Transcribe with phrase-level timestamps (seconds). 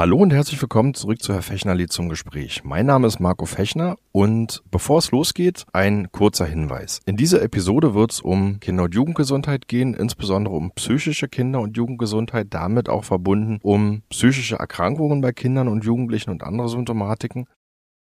[0.00, 2.64] Hallo und herzlich willkommen zurück zu Herr Fechnerli zum Gespräch.
[2.64, 7.02] Mein Name ist Marco Fechner und bevor es losgeht, ein kurzer Hinweis.
[7.04, 11.76] In dieser Episode wird es um Kinder- und Jugendgesundheit gehen, insbesondere um psychische Kinder- und
[11.76, 17.44] Jugendgesundheit, damit auch verbunden um psychische Erkrankungen bei Kindern und Jugendlichen und andere Symptomatiken.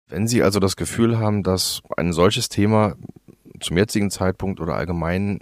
[0.08, 2.94] Wenn Sie also das Gefühl haben, dass ein solches Thema
[3.60, 5.40] zum jetzigen Zeitpunkt oder allgemein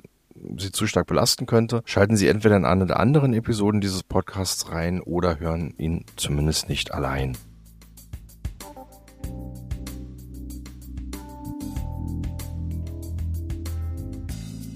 [0.58, 4.70] Sie zu stark belasten könnte, schalten Sie entweder in eine der anderen Episoden dieses Podcasts
[4.70, 7.38] rein oder hören ihn zumindest nicht allein.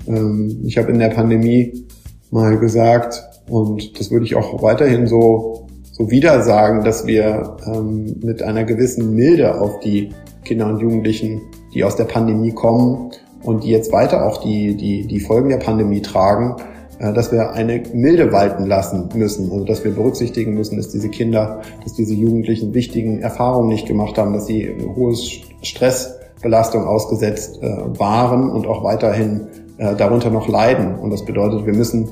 [0.08, 1.86] Ähm, ich habe in der Pandemie
[2.32, 8.16] mal gesagt, und das würde ich auch weiterhin so, so wieder sagen, dass wir ähm,
[8.22, 10.14] mit einer gewissen Milde auf die
[10.46, 11.42] Kinder und Jugendlichen,
[11.74, 13.12] die aus der Pandemie kommen,
[13.44, 16.56] und die jetzt weiter auch die, die, die Folgen der Pandemie tragen,
[17.00, 19.52] äh, dass wir eine Milde walten lassen müssen.
[19.52, 24.18] Also dass wir berücksichtigen müssen, dass diese Kinder, dass diese Jugendlichen wichtigen Erfahrungen nicht gemacht
[24.18, 25.16] haben, dass sie hohe
[25.62, 27.68] Stressbelastung ausgesetzt äh,
[28.00, 30.96] waren und auch weiterhin äh, darunter noch leiden.
[30.96, 32.10] Und das bedeutet, wir müssen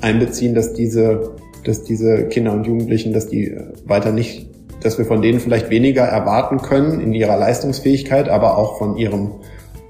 [0.00, 1.30] einbeziehen, dass diese,
[1.64, 4.48] dass diese Kinder und Jugendlichen, dass die weiter nicht,
[4.82, 9.30] dass wir von denen vielleicht weniger erwarten können in ihrer Leistungsfähigkeit, aber auch von ihrem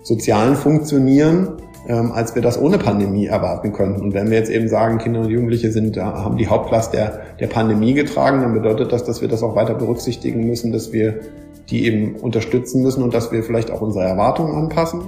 [0.07, 1.57] sozialen Funktionieren,
[1.89, 4.03] ähm, als wir das ohne Pandemie erwarten könnten.
[4.03, 7.49] Und wenn wir jetzt eben sagen, Kinder und Jugendliche sind, haben die Hauptlast der, der
[7.49, 11.23] Pandemie getragen, dann bedeutet das, dass wir das auch weiter berücksichtigen müssen, dass wir
[11.71, 15.03] die eben unterstützen müssen und dass wir vielleicht auch unsere Erwartungen anpassen.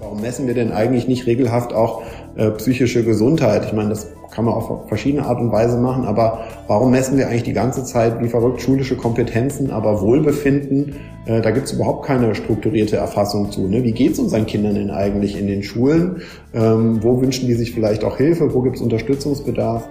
[0.00, 2.02] Warum messen wir denn eigentlich nicht regelhaft auch
[2.36, 3.66] äh, psychische Gesundheit?
[3.66, 7.26] Ich meine, das kann man auf verschiedene Art und Weise machen, aber warum messen wir
[7.26, 10.94] eigentlich die ganze Zeit wie verrückt schulische Kompetenzen, aber Wohlbefinden?
[11.26, 13.66] Äh, da gibt es überhaupt keine strukturierte Erfassung zu.
[13.66, 13.82] Ne?
[13.82, 16.22] Wie geht es unseren Kindern denn eigentlich in den Schulen?
[16.54, 18.54] Ähm, wo wünschen die sich vielleicht auch Hilfe?
[18.54, 19.88] Wo gibt es Unterstützungsbedarf?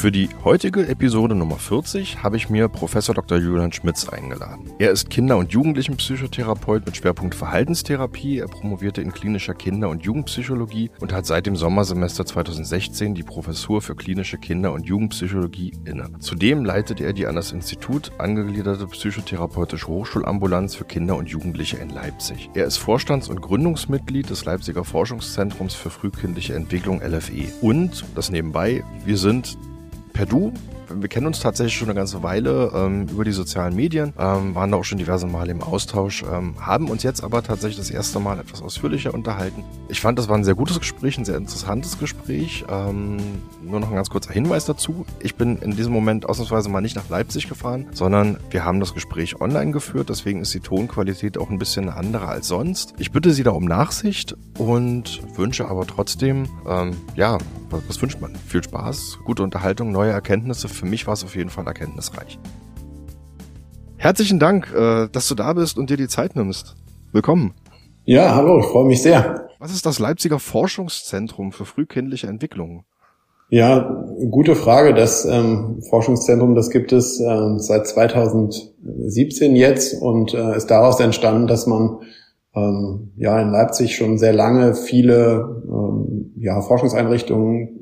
[0.00, 3.36] Für die heutige Episode Nummer 40 habe ich mir Professor Dr.
[3.36, 4.72] Julian Schmitz eingeladen.
[4.78, 8.38] Er ist Kinder- und Jugendlichenpsychotherapeut mit Schwerpunkt Verhaltenstherapie.
[8.38, 13.82] Er promovierte in klinischer Kinder- und Jugendpsychologie und hat seit dem Sommersemester 2016 die Professur
[13.82, 16.08] für klinische Kinder- und Jugendpsychologie inne.
[16.18, 21.90] Zudem leitet er die an das Institut angegliederte psychotherapeutische Hochschulambulanz für Kinder und Jugendliche in
[21.90, 22.48] Leipzig.
[22.54, 27.52] Er ist Vorstands- und Gründungsmitglied des Leipziger Forschungszentrums für frühkindliche Entwicklung LFE.
[27.60, 29.58] Und, das nebenbei, wir sind
[30.12, 30.52] per Du.
[30.92, 34.72] Wir kennen uns tatsächlich schon eine ganze Weile ähm, über die sozialen Medien, ähm, waren
[34.72, 38.18] da auch schon diverse Male im Austausch, ähm, haben uns jetzt aber tatsächlich das erste
[38.18, 39.62] Mal etwas ausführlicher unterhalten.
[39.88, 42.64] Ich fand, das war ein sehr gutes Gespräch, ein sehr interessantes Gespräch.
[42.68, 43.18] Ähm,
[43.62, 45.06] nur noch ein ganz kurzer Hinweis dazu.
[45.20, 48.94] Ich bin in diesem Moment ausnahmsweise mal nicht nach Leipzig gefahren, sondern wir haben das
[48.94, 52.94] Gespräch online geführt, deswegen ist die Tonqualität auch ein bisschen eine andere als sonst.
[52.98, 57.38] Ich bitte Sie da um Nachsicht und wünsche aber trotzdem, ähm, ja,
[57.70, 58.34] was, was wünscht man?
[58.46, 60.68] Viel Spaß, gute Unterhaltung, neue Erkenntnisse.
[60.80, 62.38] Für mich war es auf jeden Fall erkenntnisreich.
[63.98, 66.74] Herzlichen Dank, äh, dass du da bist und dir die Zeit nimmst.
[67.12, 67.52] Willkommen.
[68.06, 69.50] Ja, hallo, ich freue mich sehr.
[69.58, 72.84] Was ist das Leipziger Forschungszentrum für frühkindliche Entwicklung?
[73.50, 74.94] Ja, gute Frage.
[74.94, 81.46] Das ähm, Forschungszentrum, das gibt es ähm, seit 2017 jetzt und äh, ist daraus entstanden,
[81.46, 81.98] dass man
[82.54, 87.79] ähm, ja in Leipzig schon sehr lange viele ähm, ja, Forschungseinrichtungen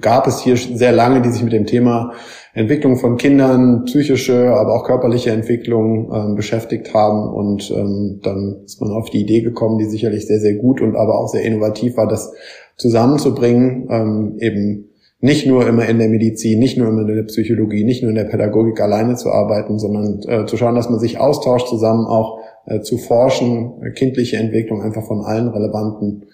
[0.00, 2.12] gab es hier sehr lange, die sich mit dem Thema
[2.54, 7.32] Entwicklung von Kindern, psychische, aber auch körperliche Entwicklung ähm, beschäftigt haben.
[7.32, 10.96] Und ähm, dann ist man auf die Idee gekommen, die sicherlich sehr, sehr gut und
[10.96, 12.32] aber auch sehr innovativ war, das
[12.76, 14.90] zusammenzubringen, ähm, eben
[15.20, 18.16] nicht nur immer in der Medizin, nicht nur immer in der Psychologie, nicht nur in
[18.16, 22.38] der Pädagogik alleine zu arbeiten, sondern äh, zu schauen, dass man sich austauscht, zusammen auch
[22.66, 26.26] äh, zu forschen, kindliche Entwicklung einfach von allen relevanten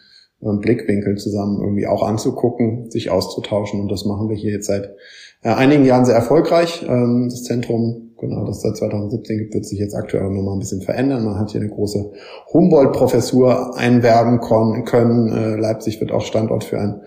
[0.42, 3.80] äh, Blickwinkeln zusammen irgendwie auch anzugucken, sich auszutauschen.
[3.80, 4.94] Und das machen wir hier jetzt seit
[5.42, 6.84] äh, einigen Jahren sehr erfolgreich.
[6.88, 10.58] Ähm, das Zentrum, genau, das seit 2017 gibt, wird sich jetzt aktuell noch mal ein
[10.58, 11.24] bisschen verändern.
[11.24, 12.12] Man hat hier eine große
[12.52, 15.32] Humboldt-Professur einwerben können.
[15.32, 17.00] Äh, Leipzig wird auch Standort für ein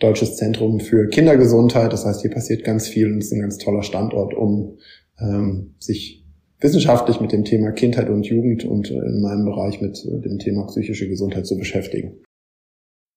[0.00, 1.92] deutsches Zentrum für Kindergesundheit.
[1.92, 4.78] Das heißt, hier passiert ganz viel und es ist ein ganz toller Standort, um
[5.20, 6.24] ähm, sich
[6.60, 11.08] wissenschaftlich mit dem Thema Kindheit und Jugend und in meinem Bereich mit dem Thema psychische
[11.08, 12.22] Gesundheit zu beschäftigen.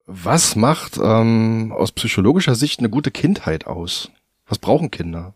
[0.07, 4.11] Was macht ähm, aus psychologischer Sicht eine gute Kindheit aus?
[4.47, 5.33] Was brauchen Kinder?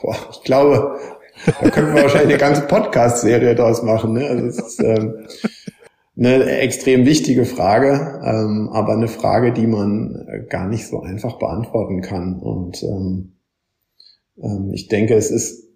[0.00, 0.98] Boah, ich glaube,
[1.60, 4.12] da können wir wahrscheinlich eine ganze Podcast-Serie draus machen.
[4.12, 4.26] Ne?
[4.26, 5.26] Also das ist ähm,
[6.16, 12.00] eine extrem wichtige Frage, ähm, aber eine Frage, die man gar nicht so einfach beantworten
[12.00, 12.38] kann.
[12.40, 13.32] Und ähm,
[14.40, 15.68] ähm, ich denke, es ist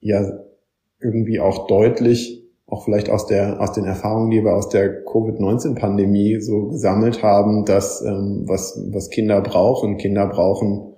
[0.00, 0.40] ja
[1.00, 6.40] irgendwie auch deutlich, auch vielleicht aus der aus den Erfahrungen, die wir aus der Covid-19-Pandemie
[6.40, 10.94] so gesammelt haben, dass ähm, was was Kinder brauchen, Kinder brauchen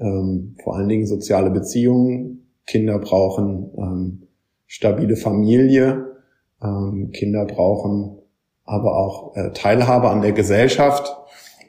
[0.00, 4.28] ähm, vor allen Dingen soziale Beziehungen, Kinder brauchen ähm,
[4.66, 6.16] stabile Familie,
[6.62, 8.18] ähm, Kinder brauchen
[8.64, 11.16] aber auch äh, Teilhabe an der Gesellschaft.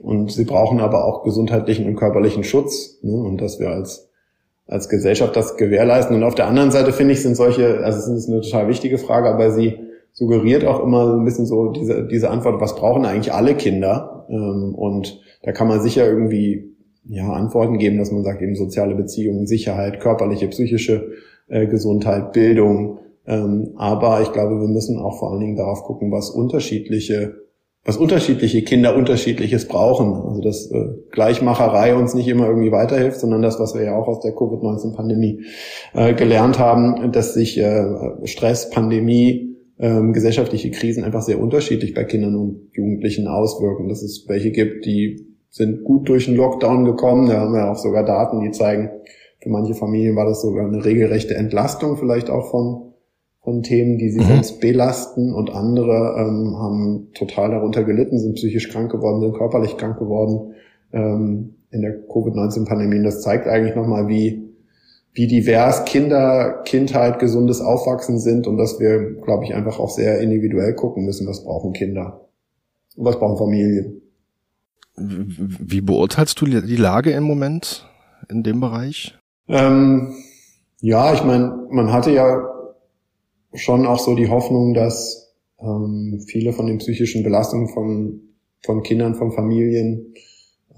[0.02, 3.14] Und sie brauchen aber auch gesundheitlichen und körperlichen Schutz ne?
[3.14, 4.10] und dass wir als
[4.68, 6.16] als Gesellschaft das gewährleisten.
[6.16, 8.98] Und auf der anderen Seite finde ich, sind solche, also es ist eine total wichtige
[8.98, 9.80] Frage, aber sie
[10.12, 14.26] suggeriert auch immer ein bisschen so diese, diese Antwort, was brauchen eigentlich alle Kinder?
[14.30, 16.76] Ähm, und da kann man sicher irgendwie
[17.08, 21.12] ja, Antworten geben, dass man sagt, eben soziale Beziehungen, Sicherheit, körperliche, psychische
[21.48, 23.00] äh, Gesundheit, Bildung.
[23.28, 27.45] Ähm, aber ich glaube, wir müssen auch vor allen Dingen darauf gucken, was unterschiedliche
[27.86, 30.14] was unterschiedliche Kinder unterschiedliches brauchen.
[30.28, 34.08] Also dass äh, Gleichmacherei uns nicht immer irgendwie weiterhilft, sondern das, was wir ja auch
[34.08, 35.46] aus der Covid-19-Pandemie
[35.94, 37.86] äh, gelernt haben, dass sich äh,
[38.24, 43.88] Stress, Pandemie, äh, gesellschaftliche Krisen einfach sehr unterschiedlich bei Kindern und Jugendlichen auswirken.
[43.88, 47.30] Dass es welche gibt, die sind gut durch den Lockdown gekommen.
[47.30, 48.90] Da haben wir auch sogar Daten, die zeigen,
[49.44, 52.95] für manche Familien war das sogar eine regelrechte Entlastung vielleicht auch von
[53.46, 54.28] von Themen, die sie mhm.
[54.28, 59.78] sonst belasten und andere ähm, haben total darunter gelitten, sind psychisch krank geworden, sind körperlich
[59.78, 60.56] krank geworden
[60.92, 63.04] ähm, in der Covid-19-Pandemie.
[63.04, 64.50] Das zeigt eigentlich nochmal, wie,
[65.14, 70.20] wie divers Kinder, Kindheit, gesundes Aufwachsen sind und dass wir, glaube ich, einfach auch sehr
[70.22, 72.28] individuell gucken müssen, was brauchen Kinder
[72.98, 74.02] und was brauchen Familien.
[74.98, 77.88] Wie beurteilst du die Lage im Moment
[78.28, 79.16] in dem Bereich?
[79.48, 80.16] Ähm,
[80.80, 82.55] ja, ich meine, man hatte ja
[83.56, 88.22] schon auch so die Hoffnung, dass ähm, viele von den psychischen Belastungen von,
[88.64, 90.14] von Kindern, von Familien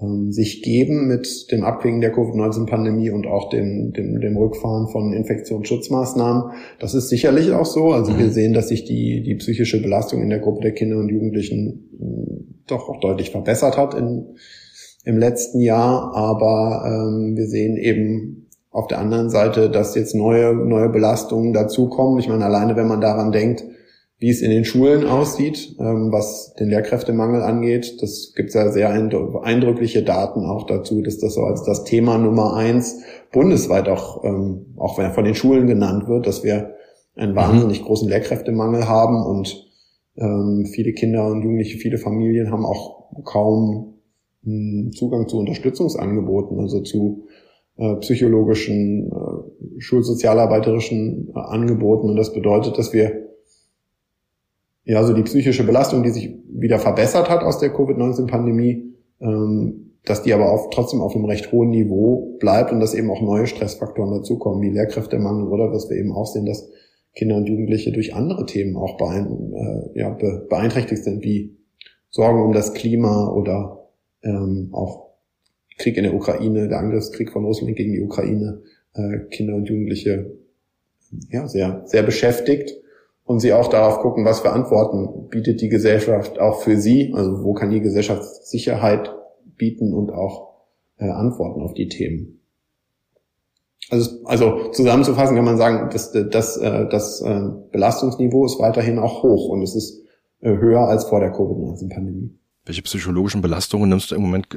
[0.00, 5.12] ähm, sich geben mit dem Abklingen der Covid-19-Pandemie und auch dem, dem, dem Rückfahren von
[5.12, 6.52] Infektionsschutzmaßnahmen.
[6.78, 7.92] Das ist sicherlich auch so.
[7.92, 8.32] Also wir mhm.
[8.32, 12.54] sehen, dass sich die, die psychische Belastung in der Gruppe der Kinder und Jugendlichen äh,
[12.66, 14.36] doch auch deutlich verbessert hat in,
[15.04, 16.14] im letzten Jahr.
[16.14, 22.18] Aber ähm, wir sehen eben auf der anderen Seite, dass jetzt neue, neue Belastungen dazukommen.
[22.18, 23.64] Ich meine, alleine wenn man daran denkt,
[24.18, 28.90] wie es in den Schulen aussieht, ähm, was den Lehrkräftemangel angeht, das gibt ja sehr
[28.90, 33.00] eindrückliche Daten auch dazu, dass das so als das Thema Nummer eins
[33.32, 36.74] bundesweit auch, ähm, auch von den Schulen genannt wird, dass wir
[37.14, 37.36] einen mhm.
[37.36, 39.68] wahnsinnig großen Lehrkräftemangel haben und
[40.16, 44.00] ähm, viele Kinder und Jugendliche, viele Familien haben auch kaum
[44.42, 47.26] hm, Zugang zu Unterstützungsangeboten, also zu
[47.78, 52.10] äh, psychologischen, äh, schulsozialarbeiterischen äh, Angeboten.
[52.10, 53.28] Und das bedeutet, dass wir
[54.84, 60.24] ja so die psychische Belastung, die sich wieder verbessert hat aus der Covid-19-Pandemie, ähm, dass
[60.24, 63.46] die aber auch trotzdem auf einem recht hohen Niveau bleibt und dass eben auch neue
[63.46, 66.68] Stressfaktoren dazukommen, wie Lehrkräftemangel oder was wir eben auch sehen, dass
[67.14, 68.96] Kinder und Jugendliche durch andere Themen auch
[70.48, 71.56] beeinträchtigt sind, wie
[72.10, 73.88] Sorgen um das Klima oder
[74.22, 75.07] ähm, auch
[75.78, 78.62] Krieg in der Ukraine, der Angriffskrieg von Russland gegen die Ukraine,
[78.94, 80.32] äh, Kinder und Jugendliche
[81.30, 82.74] ja, sehr, sehr beschäftigt
[83.24, 87.44] und sie auch darauf gucken, was für Antworten bietet die Gesellschaft auch für sie, also
[87.44, 89.14] wo kann die Gesellschaft Sicherheit
[89.56, 90.54] bieten und auch
[90.98, 92.40] äh, Antworten auf die Themen.
[93.90, 97.40] Also, also zusammenzufassen kann man sagen, dass das, äh, das äh,
[97.72, 100.02] Belastungsniveau ist weiterhin auch hoch und es ist
[100.40, 102.37] äh, höher als vor der Covid-19-Pandemie.
[102.68, 104.48] Welche psychologischen Belastungen nimmst du im Moment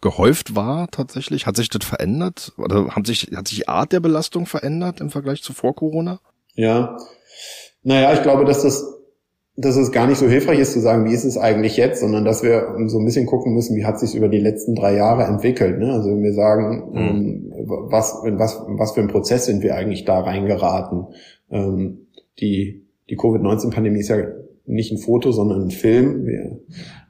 [0.00, 1.46] gehäuft wahr tatsächlich?
[1.48, 2.52] Hat sich das verändert?
[2.58, 6.20] Oder hat sich, hat sich die Art der Belastung verändert im Vergleich zu vor Corona?
[6.54, 6.96] Ja.
[7.82, 8.86] Naja, ich glaube, dass das,
[9.56, 12.24] dass es gar nicht so hilfreich ist zu sagen, wie ist es eigentlich jetzt, sondern
[12.24, 15.24] dass wir so ein bisschen gucken müssen, wie hat sich über die letzten drei Jahre
[15.24, 15.80] entwickelt.
[15.80, 15.92] Ne?
[15.92, 16.98] Also wenn wir sagen, mhm.
[16.98, 17.52] ähm,
[17.90, 21.08] was, was, was für ein Prozess sind wir eigentlich da reingeraten?
[21.50, 22.06] Ähm,
[22.38, 24.18] die, die Covid-19-Pandemie ist ja
[24.66, 26.38] nicht ein Foto, sondern ein Film, wie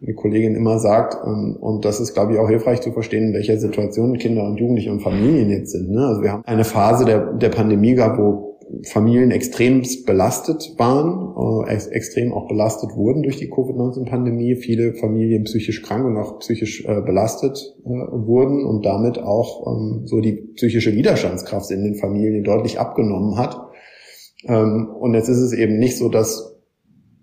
[0.02, 1.16] eine Kollegin immer sagt.
[1.26, 4.58] Ähm, und das ist, glaube ich, auch hilfreich zu verstehen, in welcher Situation Kinder und
[4.58, 5.90] Jugendliche und Familien jetzt sind.
[5.90, 6.06] Ne?
[6.06, 8.46] Also wir haben eine Phase der, der Pandemie gehabt, wo
[8.84, 14.56] Familien extrem belastet waren, äh, extrem auch belastet wurden durch die Covid-19-Pandemie.
[14.56, 20.02] Viele Familien psychisch krank und auch psychisch äh, belastet äh, wurden und damit auch ähm,
[20.06, 23.56] so die psychische Widerstandskraft in den Familien deutlich abgenommen hat.
[24.46, 26.55] Ähm, und jetzt ist es eben nicht so, dass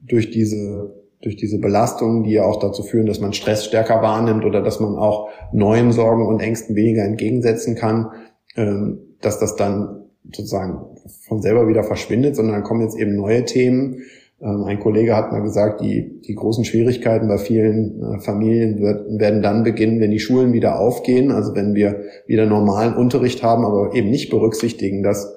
[0.07, 4.43] durch diese durch diese Belastungen, die ja auch dazu führen, dass man Stress stärker wahrnimmt
[4.43, 8.11] oder dass man auch neuen Sorgen und Ängsten weniger entgegensetzen kann,
[8.57, 10.79] ähm, dass das dann sozusagen
[11.25, 14.01] von selber wieder verschwindet, sondern dann kommen jetzt eben neue Themen.
[14.41, 19.17] Ähm, ein Kollege hat mal gesagt, die, die großen Schwierigkeiten bei vielen äh, Familien wird,
[19.17, 23.63] werden dann beginnen, wenn die Schulen wieder aufgehen, also wenn wir wieder normalen Unterricht haben,
[23.63, 25.33] aber eben nicht berücksichtigen, dass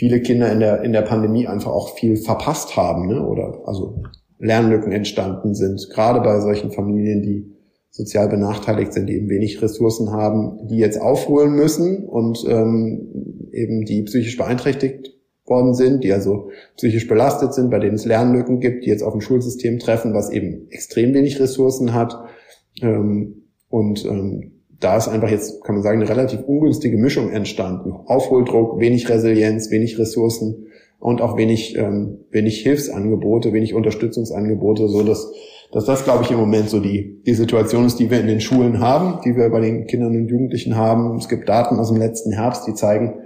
[0.00, 3.22] viele Kinder in der, in der Pandemie einfach auch viel verpasst haben, ne?
[3.22, 4.02] oder also
[4.38, 7.52] Lernlücken entstanden sind, gerade bei solchen Familien, die
[7.90, 13.84] sozial benachteiligt sind, die eben wenig Ressourcen haben, die jetzt aufholen müssen und ähm, eben
[13.84, 18.86] die psychisch beeinträchtigt worden sind, die also psychisch belastet sind, bei denen es Lernlücken gibt,
[18.86, 22.16] die jetzt auf ein Schulsystem treffen, was eben extrem wenig Ressourcen hat.
[22.80, 27.92] Ähm, und ähm, da ist einfach jetzt, kann man sagen, eine relativ ungünstige Mischung entstanden.
[27.92, 30.66] Aufholdruck, wenig Resilienz, wenig Ressourcen
[30.98, 35.30] und auch wenig, ähm, wenig Hilfsangebote, wenig Unterstützungsangebote, so dass
[35.72, 38.40] dass das, glaube ich, im Moment so die, die Situation ist, die wir in den
[38.40, 41.16] Schulen haben, die wir bei den Kindern und Jugendlichen haben.
[41.16, 43.20] Es gibt Daten aus dem letzten Herbst, die zeigen,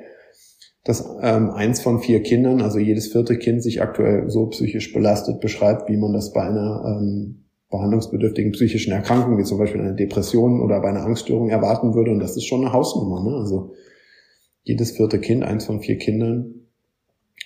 [0.84, 5.40] dass ähm, eins von vier Kindern, also jedes vierte Kind, sich aktuell so psychisch belastet
[5.40, 7.43] beschreibt, wie man das bei einer ähm,
[7.74, 12.12] behandlungsbedürftigen psychischen Erkrankung, wie zum Beispiel einer Depression oder bei einer Angststörung erwarten würde.
[12.12, 13.22] Und das ist schon eine Hausnummer.
[13.22, 13.36] Ne?
[13.36, 13.72] Also
[14.62, 16.66] jedes vierte Kind, eins von vier Kindern,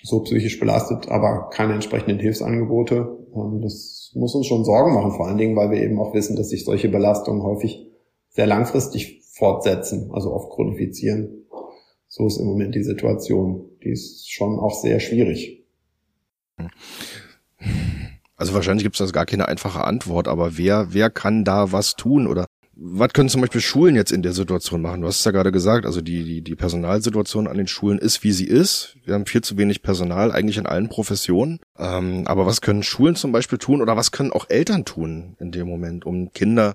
[0.02, 3.18] so psychisch belastet, aber keine entsprechenden Hilfsangebote.
[3.34, 6.36] Ähm, das muss uns schon Sorgen machen, vor allen Dingen, weil wir eben auch wissen,
[6.36, 7.86] dass sich solche Belastungen häufig
[8.28, 11.46] sehr langfristig fortsetzen, also oft chronifizieren.
[12.06, 13.70] So ist im Moment die Situation.
[13.82, 15.66] Die ist schon auch sehr schwierig.
[18.38, 21.96] Also wahrscheinlich gibt es das gar keine einfache Antwort, aber wer, wer kann da was
[21.96, 22.46] tun oder
[22.80, 25.00] was können zum Beispiel Schulen jetzt in der Situation machen?
[25.00, 28.22] Du hast es ja gerade gesagt, also die, die, die Personalsituation an den Schulen ist,
[28.22, 28.96] wie sie ist.
[29.04, 31.58] Wir haben viel zu wenig Personal, eigentlich in allen Professionen.
[31.76, 35.50] Ähm, aber was können Schulen zum Beispiel tun oder was können auch Eltern tun in
[35.50, 36.74] dem Moment, um Kinder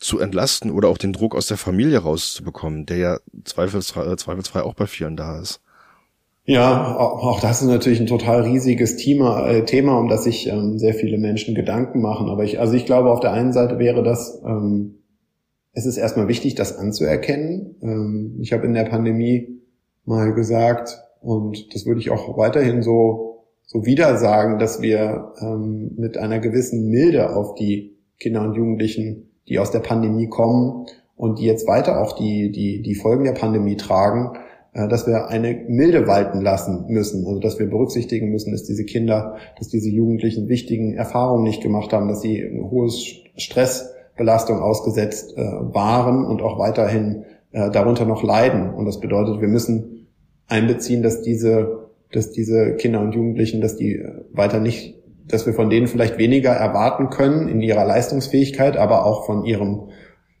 [0.00, 4.62] zu entlasten oder auch den Druck aus der Familie rauszubekommen, der ja zweifelsfrei, äh, zweifelsfrei
[4.62, 5.60] auch bei vielen da ist?
[6.46, 10.78] Ja, auch das ist natürlich ein total riesiges Thema, äh, Thema um das sich ähm,
[10.78, 12.28] sehr viele Menschen Gedanken machen.
[12.28, 14.96] Aber ich, also ich glaube, auf der einen Seite wäre das ähm,
[15.74, 17.76] es ist erstmal wichtig, das anzuerkennen.
[17.82, 19.60] Ähm, ich habe in der Pandemie
[20.04, 25.92] mal gesagt, und das würde ich auch weiterhin so, so wieder sagen, dass wir ähm,
[25.96, 30.86] mit einer gewissen Milde auf die Kinder und Jugendlichen, die aus der Pandemie kommen
[31.16, 34.38] und die jetzt weiter auch die, die, die Folgen der Pandemie tragen,
[34.74, 37.26] dass wir eine Milde walten lassen müssen.
[37.26, 41.92] Also dass wir berücksichtigen müssen, dass diese Kinder, dass diese Jugendlichen wichtigen Erfahrungen nicht gemacht
[41.92, 48.04] haben, dass sie ein hohes Stress Belastung ausgesetzt äh, waren und auch weiterhin äh, darunter
[48.04, 48.72] noch leiden.
[48.72, 50.08] Und das bedeutet, wir müssen
[50.46, 55.54] einbeziehen, dass diese, dass diese Kinder und Jugendlichen, dass die äh, weiter nicht, dass wir
[55.54, 59.88] von denen vielleicht weniger erwarten können in ihrer Leistungsfähigkeit, aber auch von ihrem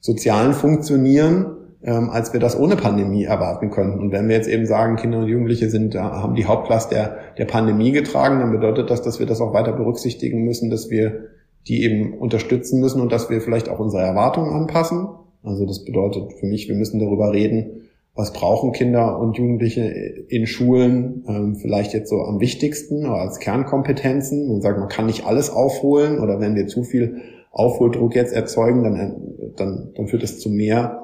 [0.00, 3.98] sozialen Funktionieren, ähm, als wir das ohne Pandemie erwarten können.
[3.98, 7.44] Und wenn wir jetzt eben sagen, Kinder und Jugendliche sind, haben die Hauptlast der, der
[7.44, 11.28] Pandemie getragen, dann bedeutet das, dass wir das auch weiter berücksichtigen müssen, dass wir
[11.66, 15.08] die eben unterstützen müssen und dass wir vielleicht auch unsere Erwartungen anpassen.
[15.42, 17.82] Also das bedeutet für mich, wir müssen darüber reden,
[18.14, 23.40] was brauchen Kinder und Jugendliche in Schulen ähm, vielleicht jetzt so am wichtigsten oder als
[23.40, 24.48] Kernkompetenzen.
[24.48, 28.84] Man sagt, man kann nicht alles aufholen oder wenn wir zu viel Aufholdruck jetzt erzeugen,
[28.84, 31.03] dann, dann, dann führt es zu mehr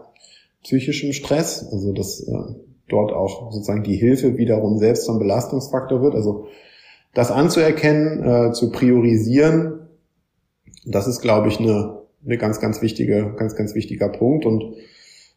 [0.63, 1.69] psychischem Stress.
[1.71, 2.55] Also dass äh,
[2.89, 6.15] dort auch sozusagen die Hilfe wiederum selbst zum Belastungsfaktor wird.
[6.15, 6.47] Also
[7.15, 9.81] das anzuerkennen, äh, zu priorisieren
[10.85, 14.47] das ist, glaube ich, eine, eine ganz, ganz wichtige, ganz, ganz wichtiger Punkt.
[14.47, 14.75] Und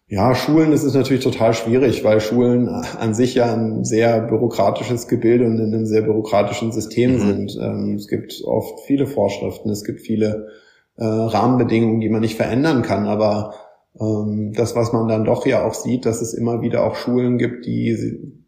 [0.08, 5.08] ja, Schulen, das ist natürlich total schwierig, weil Schulen an sich ja ein sehr bürokratisches
[5.08, 7.20] Gebilde und in einem sehr bürokratischen System mhm.
[7.20, 7.60] sind.
[7.62, 10.50] Ähm, es gibt oft viele Vorschriften, es gibt viele
[10.98, 13.56] äh, Rahmenbedingungen, die man nicht verändern kann, aber
[13.96, 17.68] das, was man dann doch ja auch sieht, dass es immer wieder auch Schulen gibt,
[17.68, 17.96] die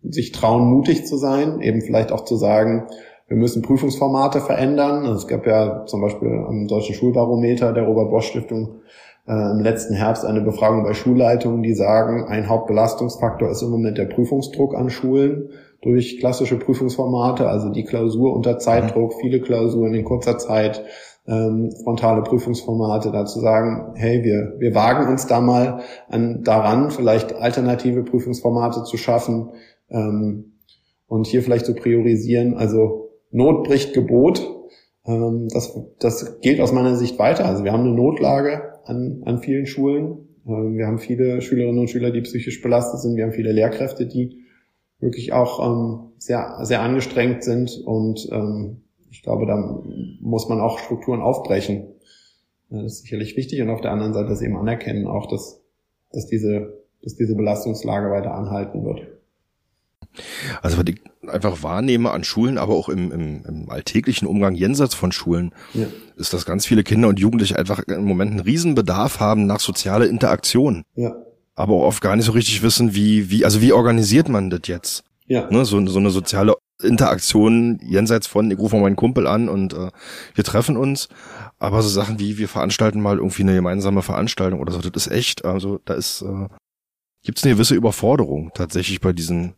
[0.02, 2.88] sich trauen, mutig zu sein, eben vielleicht auch zu sagen,
[3.28, 5.06] wir müssen Prüfungsformate verändern.
[5.06, 8.82] Also es gab ja zum Beispiel am Deutschen Schulbarometer der Robert Bosch Stiftung
[9.28, 13.98] äh, im letzten Herbst eine Befragung bei Schulleitungen, die sagen, ein Hauptbelastungsfaktor ist im Moment
[13.98, 15.50] der Prüfungsdruck an Schulen
[15.82, 19.20] durch klassische Prüfungsformate, also die Klausur unter Zeitdruck, mhm.
[19.22, 20.84] viele Klausuren in kurzer Zeit,
[21.28, 27.34] ähm, frontale Prüfungsformate, dazu sagen, hey, wir, wir wagen uns da mal an, daran, vielleicht
[27.34, 29.50] alternative Prüfungsformate zu schaffen
[29.90, 30.60] ähm,
[31.08, 32.56] und hier vielleicht zu priorisieren.
[32.56, 34.50] Also Not bricht Gebot.
[35.06, 37.46] Ähm, das, das gilt aus meiner Sicht weiter.
[37.46, 40.30] Also wir haben eine Notlage an, an vielen Schulen.
[40.48, 43.18] Ähm, wir haben viele Schülerinnen und Schüler, die psychisch belastet sind.
[43.18, 44.46] Wir haben viele Lehrkräfte, die
[45.00, 47.82] wirklich auch ähm, sehr, sehr angestrengt sind.
[47.84, 48.85] Und ähm,
[49.16, 49.56] ich glaube, da
[50.20, 51.88] muss man auch Strukturen aufbrechen.
[52.70, 53.62] Das ist sicherlich wichtig.
[53.62, 55.62] Und auf der anderen Seite das eben anerkennen, auch dass,
[56.12, 59.08] dass, diese, dass diese Belastungslage weiter anhalten wird.
[60.62, 64.96] Also was ich einfach wahrnehme an Schulen, aber auch im, im, im alltäglichen Umgang jenseits
[64.96, 65.88] von Schulen, ja.
[66.18, 70.08] ist, dass ganz viele Kinder und Jugendliche einfach im Moment einen Riesenbedarf haben nach sozialer
[70.08, 70.84] Interaktion.
[70.96, 71.16] Ja.
[71.56, 74.62] Aber auch oft gar nicht so richtig wissen, wie, wie, also wie organisiert man das
[74.66, 75.04] jetzt?
[75.26, 75.50] Ja.
[75.50, 79.74] Ne, so, so eine soziale Interaktion jenseits von, ich rufe mal meinen Kumpel an und
[79.74, 79.92] äh,
[80.34, 81.08] wir treffen uns.
[81.58, 85.12] Aber so Sachen wie, wir veranstalten mal irgendwie eine gemeinsame Veranstaltung oder so, das ist
[85.12, 86.48] echt, also da ist, äh,
[87.24, 89.56] gibt es eine gewisse Überforderung tatsächlich bei diesen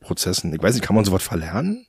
[0.00, 0.54] Prozessen.
[0.54, 1.86] Ich weiß nicht, kann man sowas verlernen?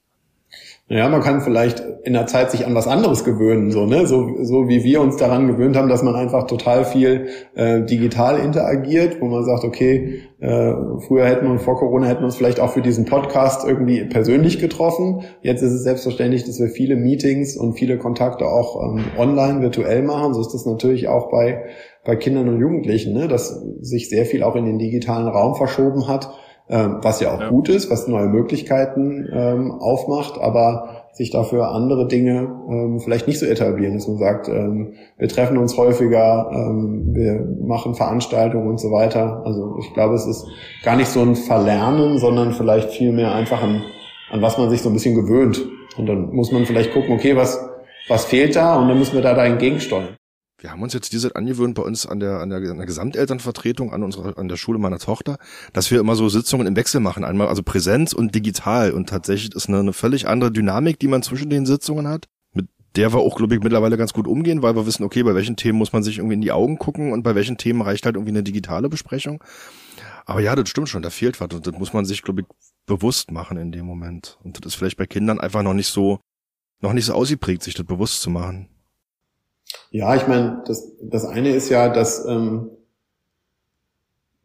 [0.88, 4.06] Ja, man kann vielleicht in der Zeit sich an was anderes gewöhnen, so, ne?
[4.06, 8.38] so, so wie wir uns daran gewöhnt haben, dass man einfach total viel äh, digital
[8.38, 10.74] interagiert, wo man sagt, okay, äh,
[11.08, 14.60] früher hätten wir, vor Corona hätten wir uns vielleicht auch für diesen Podcast irgendwie persönlich
[14.60, 15.24] getroffen.
[15.42, 20.04] Jetzt ist es selbstverständlich, dass wir viele Meetings und viele Kontakte auch ähm, online, virtuell
[20.04, 20.36] machen.
[20.36, 21.64] So ist das natürlich auch bei,
[22.06, 23.28] bei Kindern und Jugendlichen, ne?
[23.28, 26.30] dass sich sehr viel auch in den digitalen Raum verschoben hat
[26.68, 27.50] ähm, was ja auch ja.
[27.50, 33.40] gut ist, was neue Möglichkeiten ähm, aufmacht, aber sich dafür andere Dinge ähm, vielleicht nicht
[33.40, 38.80] so etablieren, dass man sagt, ähm, wir treffen uns häufiger, ähm, wir machen Veranstaltungen und
[38.80, 39.44] so weiter.
[39.46, 40.46] Also ich glaube, es ist
[40.84, 43.84] gar nicht so ein Verlernen, sondern vielleicht vielmehr einfach an,
[44.32, 45.64] an was man sich so ein bisschen gewöhnt.
[45.98, 47.64] Und dann muss man vielleicht gucken, okay, was,
[48.10, 48.76] was fehlt da?
[48.78, 50.18] Und dann müssen wir da da entgegensteuern
[50.66, 53.94] wir haben uns jetzt diese angewöhnt bei uns an der, an der, an der Gesamtelternvertretung
[53.94, 55.38] an unserer, an der Schule meiner Tochter,
[55.74, 57.24] dass wir immer so Sitzungen im Wechsel machen.
[57.24, 58.92] Einmal also Präsenz und digital.
[58.92, 62.26] Und tatsächlich ist eine, eine völlig andere Dynamik, die man zwischen den Sitzungen hat.
[62.54, 65.36] Mit der wir auch, glaube ich, mittlerweile ganz gut umgehen, weil wir wissen, okay, bei
[65.36, 68.08] welchen Themen muss man sich irgendwie in die Augen gucken und bei welchen Themen reicht
[68.08, 69.44] halt irgendwie eine digitale Besprechung.
[70.26, 72.48] Aber ja, das stimmt schon, da fehlt was und das muss man sich, glaube ich,
[72.88, 74.40] bewusst machen in dem Moment.
[74.44, 76.22] Und das ist vielleicht bei Kindern einfach noch nicht so,
[76.82, 78.68] noch nicht so ausgeprägt, sich das bewusst zu machen.
[79.92, 82.72] Ja, ich meine, das, das eine ist ja, dass ähm,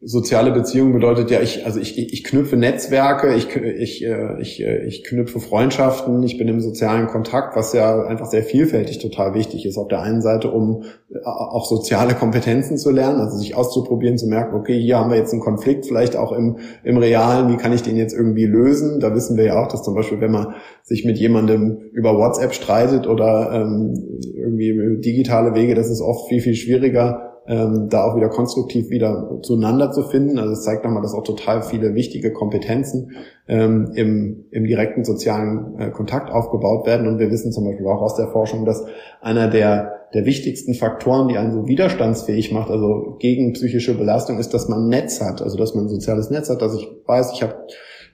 [0.03, 4.83] soziale Beziehung bedeutet ja, ich, also ich, ich knüpfe Netzwerke, ich, ich, äh, ich, äh,
[4.85, 9.63] ich knüpfe Freundschaften, ich bin im sozialen Kontakt, was ja einfach sehr vielfältig total wichtig
[9.65, 9.77] ist.
[9.77, 14.25] Auf der einen Seite, um äh, auch soziale Kompetenzen zu lernen, also sich auszuprobieren, zu
[14.25, 17.71] merken, okay, hier haben wir jetzt einen Konflikt, vielleicht auch im, im Realen, wie kann
[17.71, 18.99] ich den jetzt irgendwie lösen?
[18.99, 22.55] Da wissen wir ja auch, dass zum Beispiel, wenn man sich mit jemandem über WhatsApp
[22.55, 23.93] streitet oder ähm,
[24.35, 29.39] irgendwie digitale Wege, das ist oft viel, viel schwieriger, ähm, da auch wieder konstruktiv wieder
[29.41, 30.37] zueinander zu finden.
[30.37, 33.11] Also es zeigt nochmal, dass auch total viele wichtige Kompetenzen
[33.47, 37.07] ähm, im, im direkten sozialen äh, Kontakt aufgebaut werden.
[37.07, 38.85] Und wir wissen zum Beispiel auch aus der Forschung, dass
[39.21, 44.53] einer der der wichtigsten Faktoren, die einen so widerstandsfähig macht, also gegen psychische Belastung, ist,
[44.53, 47.31] dass man ein Netz hat, also dass man ein soziales Netz hat, dass ich weiß,
[47.33, 47.55] ich habe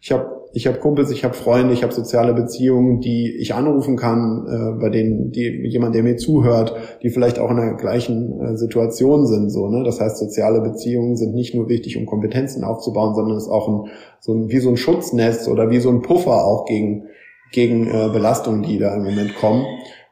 [0.02, 3.96] ich habe ich habe Kumpels, ich habe Freunde, ich habe soziale Beziehungen, die ich anrufen
[3.96, 8.40] kann, äh, bei denen die jemand, der mir zuhört, die vielleicht auch in der gleichen
[8.42, 9.52] äh, Situation sind.
[9.52, 9.84] So, ne?
[9.84, 13.68] Das heißt, soziale Beziehungen sind nicht nur wichtig, um Kompetenzen aufzubauen, sondern es ist auch
[13.68, 17.04] ein, so ein, wie so ein Schutznetz oder wie so ein Puffer auch gegen
[17.52, 19.66] gegen äh, Belastungen, die da im Moment kommen.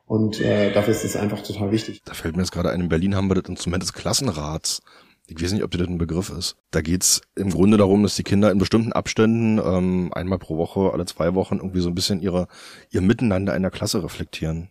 [0.08, 2.02] Und äh, dafür ist es einfach total wichtig.
[2.06, 4.82] Da fällt mir jetzt gerade ein, in Berlin haben wir das Instrument des Klassenrats
[5.28, 6.56] ich weiß nicht, ob das ein Begriff ist.
[6.72, 10.92] Da geht's im Grunde darum, dass die Kinder in bestimmten Abständen ähm, einmal pro Woche,
[10.94, 12.48] alle zwei Wochen irgendwie so ein bisschen ihre
[12.92, 14.70] ihr Miteinander in der Klasse reflektieren.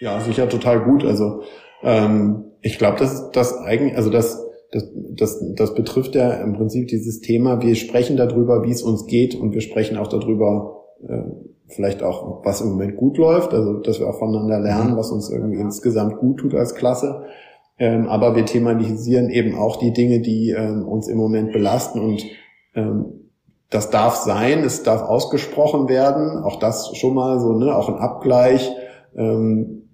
[0.00, 1.04] Ja, sicher total gut.
[1.04, 1.42] Also
[1.82, 6.88] ähm, ich glaube, dass das eigentlich, also das, das, das, das betrifft ja im Prinzip
[6.88, 7.62] dieses Thema.
[7.62, 11.22] Wir sprechen darüber, wie es uns geht, und wir sprechen auch darüber, äh,
[11.68, 13.54] vielleicht auch, was im Moment gut läuft.
[13.54, 17.24] Also dass wir auch voneinander lernen, was uns irgendwie insgesamt gut tut als Klasse.
[17.78, 22.24] Ähm, aber wir thematisieren eben auch die Dinge, die ähm, uns im Moment belasten und
[22.74, 23.30] ähm,
[23.70, 27.96] das darf sein, es darf ausgesprochen werden, auch das schon mal so, ne, auch ein
[27.96, 28.70] Abgleich,
[29.16, 29.88] ähm,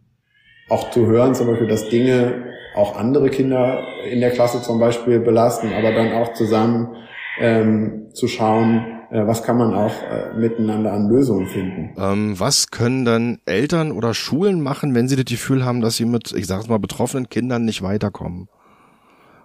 [0.68, 5.20] auch zu hören zum Beispiel, dass Dinge auch andere Kinder in der Klasse zum Beispiel
[5.20, 6.96] belasten, aber dann auch zusammen
[7.38, 11.94] ähm, zu schauen, äh, was kann man auch äh, miteinander an Lösungen finden.
[11.98, 16.04] Ähm, was können dann Eltern oder Schulen machen, wenn sie das Gefühl haben, dass sie
[16.04, 18.48] mit, ich sage mal, betroffenen Kindern nicht weiterkommen?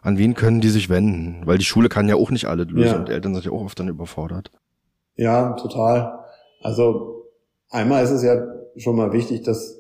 [0.02, 1.44] An wen können die sich wenden?
[1.46, 3.00] Weil die Schule kann ja auch nicht alle lösen ja.
[3.00, 4.52] und Eltern sind ja auch oft dann überfordert.
[5.16, 6.20] Ja, total.
[6.62, 7.28] Also
[7.70, 8.36] einmal ist es ja
[8.76, 9.80] schon mal wichtig, dass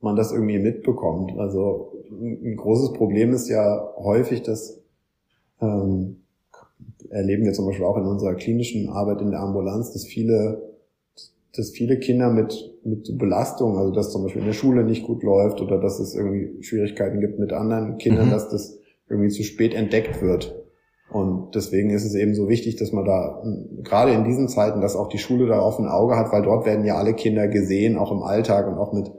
[0.00, 1.32] man das irgendwie mitbekommt.
[1.38, 4.78] Also ein großes Problem ist ja häufig, dass
[5.60, 6.22] ähm,
[7.10, 10.62] erleben wir zum Beispiel auch in unserer klinischen Arbeit in der Ambulanz, dass viele,
[11.54, 15.22] dass viele Kinder mit, mit Belastung, also dass zum Beispiel in der Schule nicht gut
[15.22, 18.32] läuft oder dass es irgendwie Schwierigkeiten gibt mit anderen Kindern, mhm.
[18.32, 20.62] dass das irgendwie zu spät entdeckt wird.
[21.08, 23.42] Und deswegen ist es eben so wichtig, dass man da
[23.84, 26.66] gerade in diesen Zeiten, dass auch die Schule da auf ein Auge hat, weil dort
[26.66, 29.10] werden ja alle Kinder gesehen, auch im Alltag und auch mit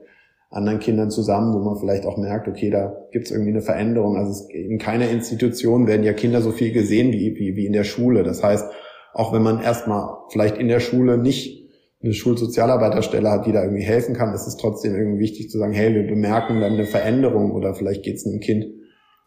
[0.49, 4.15] anderen Kindern zusammen, wo man vielleicht auch merkt, okay, da gibt es irgendwie eine Veränderung.
[4.15, 7.73] Also es, in keiner Institution werden ja Kinder so viel gesehen wie, wie, wie in
[7.73, 8.23] der Schule.
[8.23, 8.65] Das heißt,
[9.13, 11.67] auch wenn man erstmal vielleicht in der Schule nicht
[12.01, 15.73] eine Schulsozialarbeiterstelle hat, die da irgendwie helfen kann, ist es trotzdem irgendwie wichtig zu sagen,
[15.73, 18.65] hey, wir bemerken dann eine Veränderung oder vielleicht geht es einem Kind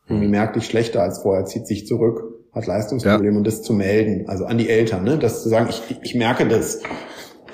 [0.08, 0.32] irgendwie mhm.
[0.32, 2.22] merklich schlechter als vorher, zieht sich zurück.
[2.52, 3.38] hat Leistungsprobleme ja.
[3.38, 5.18] und das zu melden, also an die Eltern, ne?
[5.18, 6.82] das zu sagen, ich, ich merke das.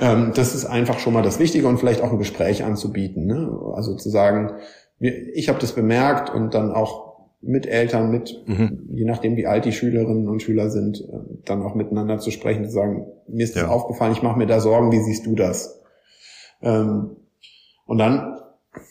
[0.00, 3.26] Ähm, das ist einfach schon mal das Wichtige und vielleicht auch ein Gespräch anzubieten.
[3.26, 3.58] Ne?
[3.74, 4.52] Also zu sagen,
[4.98, 7.06] ich habe das bemerkt und dann auch
[7.42, 8.88] mit Eltern, mit, mhm.
[8.92, 12.64] je nachdem wie alt die Schülerinnen und Schüler sind, äh, dann auch miteinander zu sprechen,
[12.64, 13.68] zu sagen, mir ist das ja.
[13.68, 15.82] aufgefallen, ich mache mir da Sorgen, wie siehst du das?
[16.62, 17.16] Ähm,
[17.86, 18.38] und dann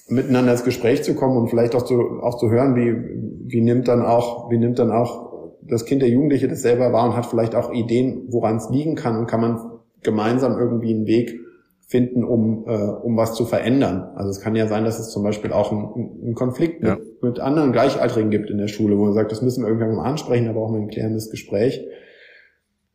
[0.07, 3.87] miteinander ins Gespräch zu kommen und vielleicht auch zu, auch zu hören, wie, wie nimmt
[3.87, 5.25] dann auch, wie nimmt dann auch
[5.61, 8.95] das Kind der Jugendliche das selber wahr und hat vielleicht auch Ideen, woran es liegen
[8.95, 11.39] kann und kann man gemeinsam irgendwie einen Weg
[11.88, 14.12] finden, um, äh, um was zu verändern.
[14.15, 16.95] Also es kann ja sein, dass es zum Beispiel auch einen, einen Konflikt ja.
[16.95, 19.95] mit, mit anderen Gleichaltrigen gibt in der Schule, wo man sagt, das müssen wir irgendwann
[19.95, 21.86] mal ansprechen, da brauchen wir ein klärendes Gespräch.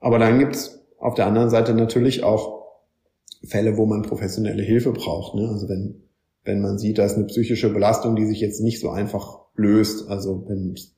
[0.01, 2.61] Aber dann gibt's auf der anderen Seite natürlich auch
[3.45, 5.35] Fälle, wo man professionelle Hilfe braucht.
[5.35, 5.49] Ne?
[5.49, 6.03] Also wenn,
[6.45, 10.09] wenn man sieht, da ist eine psychische Belastung, die sich jetzt nicht so einfach löst,
[10.09, 10.97] also wenn es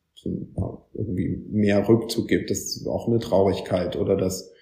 [0.94, 4.52] irgendwie mehr Rückzug gibt, das ist auch eine Traurigkeit oder dass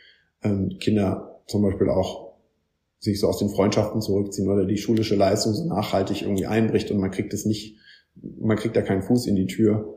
[0.42, 2.30] ähm, Kinder zum Beispiel auch
[2.98, 6.98] sich so aus den Freundschaften zurückziehen oder die schulische Leistung so nachhaltig irgendwie einbricht und
[6.98, 7.76] man kriegt es nicht,
[8.14, 9.96] man kriegt da keinen Fuß in die Tür,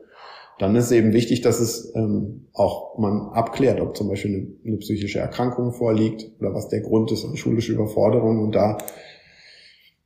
[0.58, 4.46] dann ist es eben wichtig, dass es ähm, auch man abklärt, ob zum Beispiel eine,
[4.66, 8.40] eine psychische Erkrankung vorliegt oder was der Grund ist, eine schulische Überforderung.
[8.40, 8.78] Und da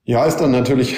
[0.04, 0.96] ja ist dann natürlich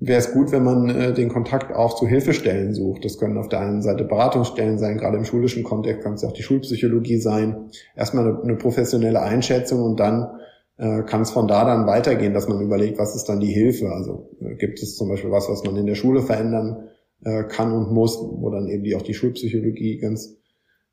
[0.00, 3.04] wäre es gut, wenn man äh, den Kontakt auch zu Hilfestellen sucht.
[3.04, 6.28] Das können auf der einen Seite Beratungsstellen sein, gerade im schulischen Kontext kann es ja
[6.28, 7.70] auch die Schulpsychologie sein.
[7.94, 10.30] Erstmal eine, eine professionelle Einschätzung und dann
[10.78, 13.90] äh, kann es von da dann weitergehen, dass man überlegt, was ist dann die Hilfe?
[13.90, 16.88] Also äh, gibt es zum Beispiel was, was man in der Schule verändern
[17.22, 20.36] äh, kann und muss, wo dann eben die auch die Schulpsychologie ganz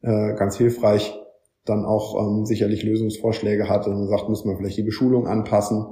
[0.02, 1.18] äh, ganz hilfreich
[1.70, 5.86] dann auch ähm, sicherlich Lösungsvorschläge hat und sagt, muss man vielleicht die Beschulung anpassen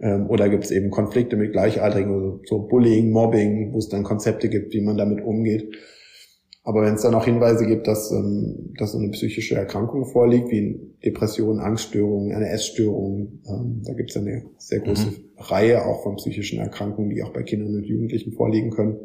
[0.00, 4.02] ähm, oder gibt es eben Konflikte mit Gleichaltrigen, also so Bullying, Mobbing, wo es dann
[4.02, 5.74] Konzepte gibt, wie man damit umgeht.
[6.62, 10.78] Aber wenn es dann auch Hinweise gibt, dass, ähm, dass eine psychische Erkrankung vorliegt, wie
[11.04, 15.14] Depressionen, Angststörungen, eine Essstörung, ähm, da gibt es eine sehr große mhm.
[15.38, 18.98] Reihe auch von psychischen Erkrankungen, die auch bei Kindern und Jugendlichen vorliegen können,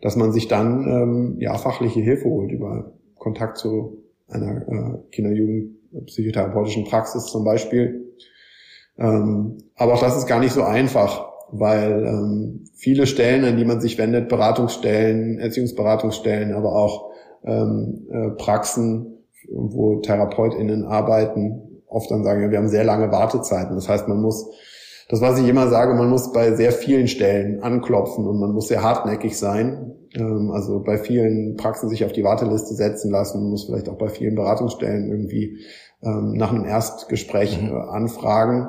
[0.00, 5.30] dass man sich dann ähm, ja fachliche Hilfe holt über Kontakt zu einer äh, Kinder-
[5.30, 8.14] und Jugendpsychotherapeutischen Praxis zum Beispiel.
[8.98, 13.64] Ähm, aber auch das ist gar nicht so einfach weil ähm, viele Stellen, an die
[13.64, 17.10] man sich wendet, Beratungsstellen, Erziehungsberatungsstellen, aber auch
[17.44, 23.76] ähm, äh, Praxen, wo TherapeutInnen arbeiten, oft dann sagen, ja, wir haben sehr lange Wartezeiten.
[23.76, 24.50] Das heißt, man muss,
[25.08, 28.68] das was ich immer sage, man muss bei sehr vielen Stellen anklopfen und man muss
[28.68, 29.94] sehr hartnäckig sein.
[30.14, 33.98] Ähm, also bei vielen Praxen sich auf die Warteliste setzen lassen, man muss vielleicht auch
[33.98, 35.58] bei vielen Beratungsstellen irgendwie
[36.02, 37.68] ähm, nach einem Erstgespräch mhm.
[37.68, 38.68] äh, anfragen.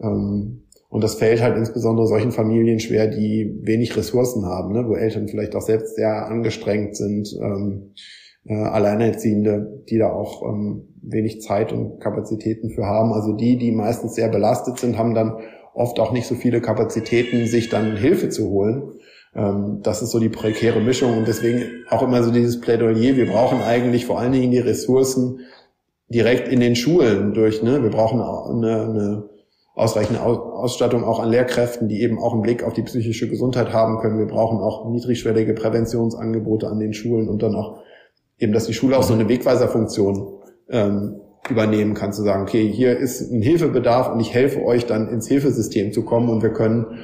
[0.00, 4.86] Ähm, und das fällt halt insbesondere solchen Familien schwer, die wenig Ressourcen haben, ne?
[4.86, 7.94] wo Eltern vielleicht auch selbst sehr angestrengt sind, ähm,
[8.44, 13.14] äh, Alleinerziehende, die da auch ähm, wenig Zeit und Kapazitäten für haben.
[13.14, 15.38] Also die, die meistens sehr belastet sind, haben dann
[15.74, 18.94] oft auch nicht so viele Kapazitäten, sich dann Hilfe zu holen.
[19.34, 23.16] Ähm, das ist so die prekäre Mischung und deswegen auch immer so dieses Plädoyer.
[23.16, 25.40] Wir brauchen eigentlich vor allen Dingen die Ressourcen
[26.08, 27.62] direkt in den Schulen durch.
[27.62, 27.82] Ne?
[27.82, 29.24] Wir brauchen eine, eine
[29.74, 33.98] ausreichende Ausstattung auch an Lehrkräften, die eben auch einen Blick auf die psychische Gesundheit haben
[33.98, 34.18] können.
[34.18, 37.80] Wir brauchen auch niedrigschwellige Präventionsangebote an den Schulen und dann auch
[38.38, 42.96] eben, dass die Schule auch so eine Wegweiserfunktion ähm, übernehmen kann, zu sagen, okay, hier
[42.96, 46.98] ist ein Hilfebedarf und ich helfe euch dann ins Hilfesystem zu kommen und wir können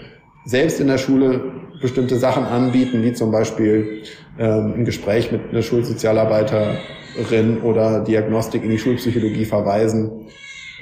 [0.45, 4.03] selbst in der Schule bestimmte Sachen anbieten, wie zum Beispiel
[4.39, 10.29] ähm, ein Gespräch mit einer Schulsozialarbeiterin oder Diagnostik in die Schulpsychologie verweisen,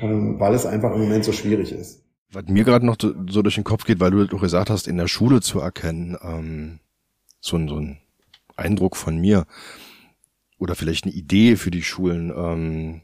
[0.00, 2.02] ähm, weil es einfach im Moment so schwierig ist.
[2.32, 4.96] Was mir gerade noch so durch den Kopf geht, weil du doch gesagt hast, in
[4.96, 6.80] der Schule zu erkennen, ähm,
[7.40, 7.98] so, ein, so ein
[8.56, 9.46] Eindruck von mir
[10.58, 13.02] oder vielleicht eine Idee für die Schulen, ähm,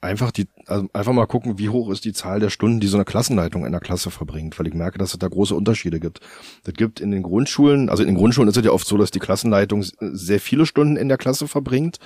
[0.00, 2.96] einfach die, also einfach mal gucken, wie hoch ist die Zahl der Stunden, die so
[2.96, 6.20] eine Klassenleitung in der Klasse verbringt, weil ich merke, dass es da große Unterschiede gibt.
[6.64, 9.10] Das gibt in den Grundschulen, also in den Grundschulen ist es ja oft so, dass
[9.10, 11.98] die Klassenleitung sehr viele Stunden in der Klasse verbringt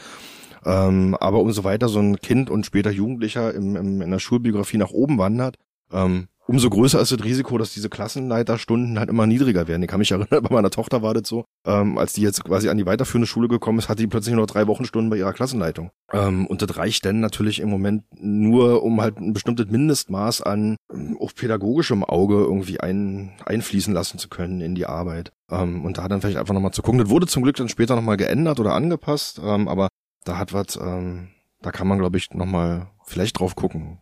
[0.65, 4.79] ähm, aber umso weiter so ein Kind und später Jugendlicher im, im, in der Schulbiografie
[4.79, 5.59] nach oben wandert,
[5.93, 9.83] ähm, umso größer ist das Risiko, dass diese Klassenleiterstunden halt immer niedriger werden.
[9.83, 12.69] Ich kann mich erinnern, bei meiner Tochter war das so, ähm, als die jetzt quasi
[12.69, 15.91] an die weiterführende Schule gekommen ist, hatte die plötzlich nur drei Wochenstunden bei ihrer Klassenleitung.
[16.13, 20.77] Ähm, und das reicht dann natürlich im Moment nur, um halt ein bestimmtes Mindestmaß an
[20.93, 25.33] ähm, auch pädagogischem Auge irgendwie ein, einfließen lassen zu können in die Arbeit.
[25.51, 27.01] Ähm, und da dann vielleicht einfach nochmal zu gucken.
[27.01, 29.89] Das wurde zum Glück dann später nochmal geändert oder angepasst, ähm, aber
[30.25, 31.29] da hat was, ähm,
[31.61, 33.99] da kann man, glaube ich, nochmal vielleicht drauf gucken.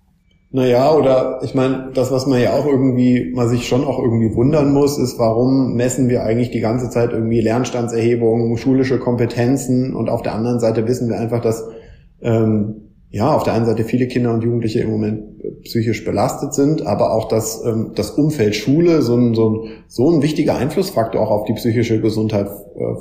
[0.54, 4.34] Naja, oder ich meine, das, was man ja auch irgendwie, man sich schon auch irgendwie
[4.34, 10.10] wundern muss, ist, warum messen wir eigentlich die ganze Zeit irgendwie Lernstandserhebungen, schulische Kompetenzen und
[10.10, 11.64] auf der anderen Seite wissen wir einfach, dass
[12.20, 15.22] ähm, ja auf der einen Seite viele Kinder und Jugendliche im Moment
[15.62, 20.10] psychisch belastet sind, aber auch dass ähm, das Umfeld Schule so ein, so, ein, so
[20.10, 23.00] ein wichtiger Einflussfaktor auch auf die psychische Gesundheit äh,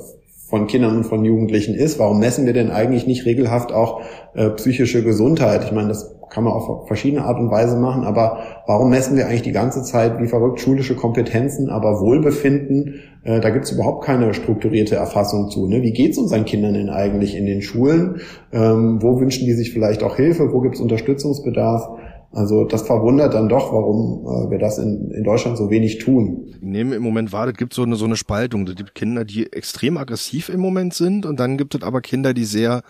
[0.49, 1.99] von Kindern und von Jugendlichen ist.
[1.99, 4.01] Warum messen wir denn eigentlich nicht regelhaft auch
[4.35, 5.65] äh, psychische Gesundheit?
[5.65, 9.27] Ich meine, das kann man auf verschiedene Art und Weise machen, aber warum messen wir
[9.27, 13.01] eigentlich die ganze Zeit wie verrückt schulische Kompetenzen, aber Wohlbefinden?
[13.23, 15.67] Äh, da gibt es überhaupt keine strukturierte Erfassung zu.
[15.67, 15.81] Ne?
[15.81, 18.21] Wie geht es unseren Kindern denn eigentlich in den Schulen?
[18.53, 20.53] Ähm, wo wünschen die sich vielleicht auch Hilfe?
[20.53, 21.89] Wo gibt es Unterstützungsbedarf?
[22.33, 26.45] Also das verwundert dann doch, warum äh, wir das in, in Deutschland so wenig tun.
[26.47, 28.65] Ich nehme im Moment wahr, es gibt so eine, so eine Spaltung.
[28.67, 32.33] Es gibt Kinder, die extrem aggressiv im Moment sind und dann gibt es aber Kinder,
[32.33, 32.83] die sehr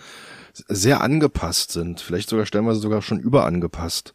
[0.67, 4.13] sehr angepasst sind, vielleicht sogar stellenweise sogar schon überangepasst.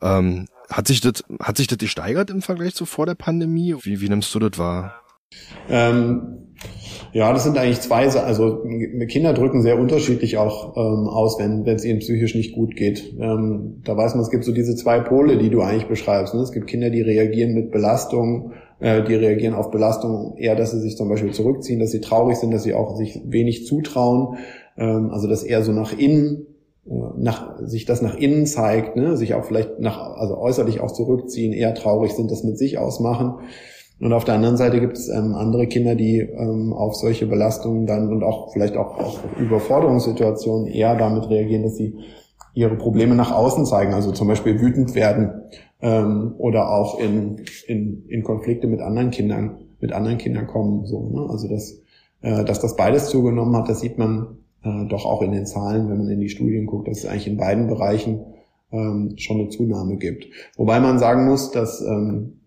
[0.00, 3.74] Ähm, hat sich das, hat sich das gesteigert im Vergleich zu vor der Pandemie?
[3.82, 4.94] Wie, wie nimmst du das wahr?
[5.68, 6.54] Ähm,
[7.12, 8.64] ja, das sind eigentlich zwei, also
[9.08, 13.14] Kinder drücken sehr unterschiedlich auch ähm, aus, wenn es ihnen psychisch nicht gut geht.
[13.18, 16.34] Ähm, da weiß man, es gibt so diese zwei Pole, die du eigentlich beschreibst.
[16.34, 16.40] Ne?
[16.40, 20.80] Es gibt Kinder, die reagieren mit Belastung, äh, die reagieren auf Belastung eher, dass sie
[20.80, 24.38] sich zum Beispiel zurückziehen, dass sie traurig sind, dass sie auch sich wenig zutrauen.
[24.76, 26.46] Ähm, also dass eher so nach innen
[26.86, 29.16] äh, nach, sich das nach innen zeigt, ne?
[29.16, 33.34] sich auch vielleicht nach, also äußerlich auch zurückziehen, eher traurig sind, das mit sich ausmachen.
[34.00, 37.86] Und auf der anderen Seite gibt es ähm, andere Kinder, die ähm, auf solche Belastungen
[37.86, 41.94] dann und auch vielleicht auch auf Überforderungssituationen eher damit reagieren, dass sie
[42.52, 45.30] ihre Probleme nach außen zeigen, also zum Beispiel wütend werden
[45.80, 50.84] ähm, oder auch in, in, in Konflikte mit anderen Kindern, mit anderen Kindern kommen.
[50.84, 51.30] So, ne?
[51.30, 51.80] Also dass,
[52.22, 55.88] äh, dass das beides zugenommen hat, das sieht man äh, doch auch in den Zahlen,
[55.88, 58.20] wenn man in die Studien guckt, dass es eigentlich in beiden Bereichen
[58.72, 60.26] ähm, schon eine Zunahme gibt.
[60.56, 62.40] Wobei man sagen muss, dass ähm,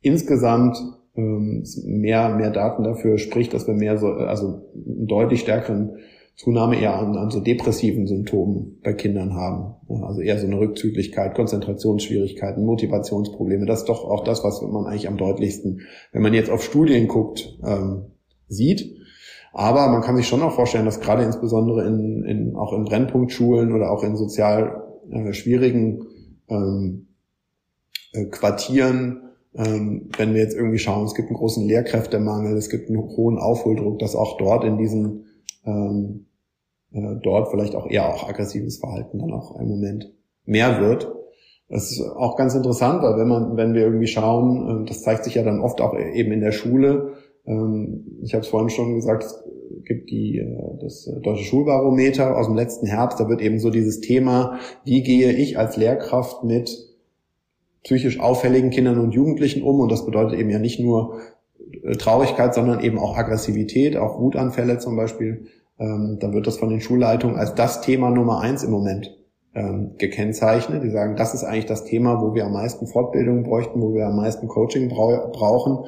[0.00, 0.78] insgesamt
[1.16, 5.96] ähm, mehr, mehr Daten dafür spricht, dass wir mehr so, also einen deutlich stärkeren
[6.36, 9.74] Zunahme eher an, an so depressiven Symptomen bei Kindern haben.
[10.04, 13.64] Also eher so eine Rückzüglichkeit, Konzentrationsschwierigkeiten, Motivationsprobleme.
[13.64, 15.80] Das ist doch auch das, was man eigentlich am deutlichsten,
[16.12, 18.06] wenn man jetzt auf Studien guckt, ähm,
[18.48, 18.96] sieht.
[19.58, 23.72] Aber man kann sich schon auch vorstellen, dass gerade insbesondere in, in auch in Brennpunktschulen
[23.72, 26.04] oder auch in sozial äh, schwierigen
[26.48, 27.06] ähm,
[28.12, 32.90] äh, Quartieren, ähm, wenn wir jetzt irgendwie schauen, es gibt einen großen Lehrkräftemangel, es gibt
[32.90, 35.24] einen hohen Aufholdruck, dass auch dort in diesen
[35.64, 36.26] ähm,
[36.92, 40.12] äh, dort vielleicht auch eher auch aggressives Verhalten dann auch im Moment
[40.44, 41.10] mehr wird.
[41.70, 45.24] Das ist auch ganz interessant, weil wenn man, wenn wir irgendwie schauen, äh, das zeigt
[45.24, 48.96] sich ja dann oft auch eben in der Schule, ähm, ich habe es vorhin schon
[48.96, 49.44] gesagt, es
[49.84, 53.20] gibt die, äh, das Deutsche Schulbarometer aus dem letzten Herbst.
[53.20, 56.70] Da wird eben so dieses Thema, wie gehe ich als Lehrkraft mit
[57.84, 59.80] psychisch auffälligen Kindern und Jugendlichen um?
[59.80, 61.20] Und das bedeutet eben ja nicht nur
[61.82, 65.46] äh, Traurigkeit, sondern eben auch Aggressivität, auch Wutanfälle zum Beispiel.
[65.78, 69.16] Ähm, dann wird das von den Schulleitungen als das Thema Nummer eins im Moment
[69.54, 70.82] ähm, gekennzeichnet.
[70.82, 74.06] Die sagen, das ist eigentlich das Thema, wo wir am meisten Fortbildung bräuchten, wo wir
[74.06, 75.84] am meisten Coaching brauchen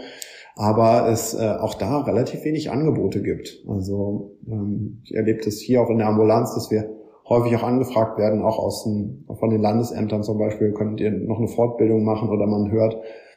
[0.58, 3.62] aber es äh, auch da relativ wenig Angebote gibt.
[3.68, 6.90] Also ähm, ich erlebe das hier auch in der Ambulanz, dass wir
[7.28, 11.38] häufig auch angefragt werden, auch aus den, von den Landesämtern zum Beispiel, könnt ihr noch
[11.38, 12.96] eine Fortbildung machen oder man hört,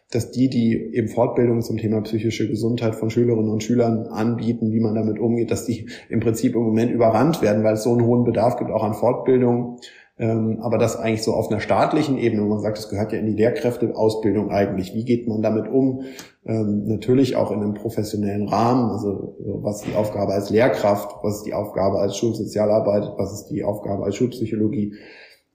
[0.10, 4.80] dass die, die eben Fortbildungen zum Thema psychische Gesundheit von Schülerinnen und Schülern anbieten, wie
[4.80, 8.06] man damit umgeht, dass die im Prinzip im Moment überrannt werden, weil es so einen
[8.06, 9.78] hohen Bedarf gibt, auch an Fortbildungen.
[10.22, 13.18] Ähm, aber das eigentlich so auf einer staatlichen Ebene, wo man sagt, das gehört ja
[13.18, 14.94] in die Lehrkräfteausbildung eigentlich.
[14.94, 16.04] Wie geht man damit um?
[16.46, 18.92] Ähm, natürlich auch in einem professionellen Rahmen.
[18.92, 21.16] Also was ist die Aufgabe als Lehrkraft?
[21.24, 23.14] Was ist die Aufgabe als Schulsozialarbeit?
[23.18, 24.94] Was ist die Aufgabe als Schulpsychologie?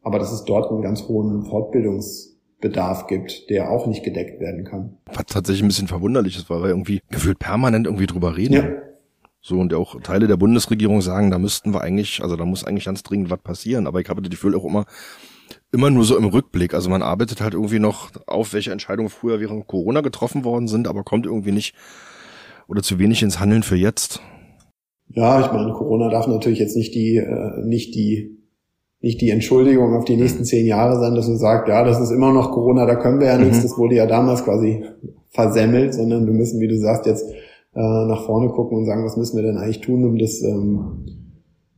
[0.03, 4.97] Aber dass es dort einen ganz hohen Fortbildungsbedarf gibt, der auch nicht gedeckt werden kann.
[5.15, 8.55] Was tatsächlich ein bisschen verwunderlich ist, weil wir irgendwie gefühlt permanent irgendwie drüber reden.
[8.55, 8.65] Ja.
[9.49, 12.87] So, und auch Teile der Bundesregierung sagen, da müssten wir eigentlich, also da muss eigentlich
[12.87, 13.87] ganz dringend was passieren.
[13.87, 14.87] Aber ich habe das Gefühl auch immer,
[15.71, 16.75] immer nur so im Rückblick.
[16.75, 20.89] Also man arbeitet halt irgendwie noch auf, welche Entscheidungen früher während Corona getroffen worden sind,
[20.89, 21.77] aber kommt irgendwie nicht
[22.67, 24.21] oder zu wenig ins Handeln für jetzt.
[25.11, 28.41] Ja, ich meine, Corona darf natürlich jetzt nicht die, äh, nicht die,
[29.01, 32.11] nicht die Entschuldigung auf die nächsten zehn Jahre sein, dass du sagst, ja, das ist
[32.11, 33.45] immer noch Corona, da können wir ja mhm.
[33.45, 34.85] nichts, das wurde ja damals quasi
[35.31, 37.25] versemmelt, sondern wir müssen, wie du sagst, jetzt
[37.77, 41.05] äh, nach vorne gucken und sagen, was müssen wir denn eigentlich tun, um das, ähm,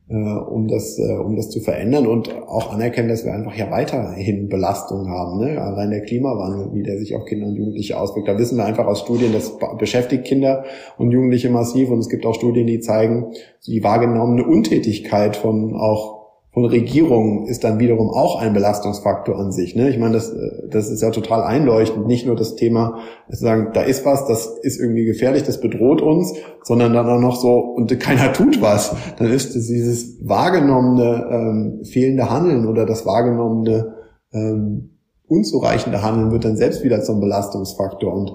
[0.07, 3.69] äh, um das, äh, um das zu verändern und auch anerkennen, dass wir einfach ja
[3.69, 5.39] weiterhin Belastungen haben.
[5.39, 5.61] Ne?
[5.61, 8.29] Allein der Klimawandel, wie der sich auf Kinder und Jugendliche auswirkt.
[8.29, 10.63] Da wissen wir einfach aus Studien, das beschäftigt Kinder
[10.97, 13.33] und Jugendliche massiv und es gibt auch Studien, die zeigen,
[13.67, 16.18] die wahrgenommene Untätigkeit von auch
[16.59, 19.75] von Regierungen ist dann wiederum auch ein Belastungsfaktor an sich.
[19.75, 19.89] Ne?
[19.89, 20.33] Ich meine, das,
[20.69, 22.05] das ist ja total einleuchtend.
[22.07, 26.01] Nicht nur das Thema, zu sagen, da ist was, das ist irgendwie gefährlich, das bedroht
[26.01, 28.95] uns, sondern dann auch noch so, und keiner tut was.
[29.17, 33.93] Dann ist dieses wahrgenommene ähm, fehlende Handeln oder das wahrgenommene
[34.33, 38.13] ähm, unzureichende Handeln wird dann selbst wieder zum Belastungsfaktor.
[38.13, 38.33] Und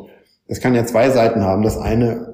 [0.48, 1.62] das kann ja zwei Seiten haben.
[1.62, 2.33] Das eine,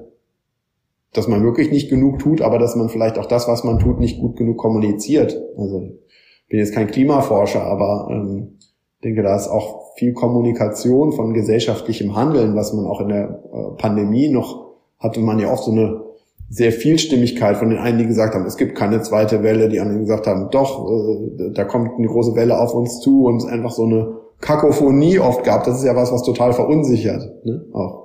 [1.13, 3.99] dass man wirklich nicht genug tut, aber dass man vielleicht auch das, was man tut,
[3.99, 5.39] nicht gut genug kommuniziert.
[5.57, 8.57] Also ich bin jetzt kein Klimaforscher, aber ähm,
[9.03, 13.77] denke, da ist auch viel Kommunikation von gesellschaftlichem Handeln, was man auch in der äh,
[13.77, 16.01] Pandemie noch hatte man ja oft so eine
[16.49, 20.01] sehr Vielstimmigkeit von den einen, die gesagt haben, es gibt keine zweite Welle, die anderen
[20.01, 23.71] gesagt haben, doch, äh, da kommt eine große Welle auf uns zu und es einfach
[23.71, 25.63] so eine Kakophonie oft gab.
[25.63, 27.45] Das ist ja was, was total verunsichert.
[27.45, 27.65] Ne?
[27.73, 28.00] Auch.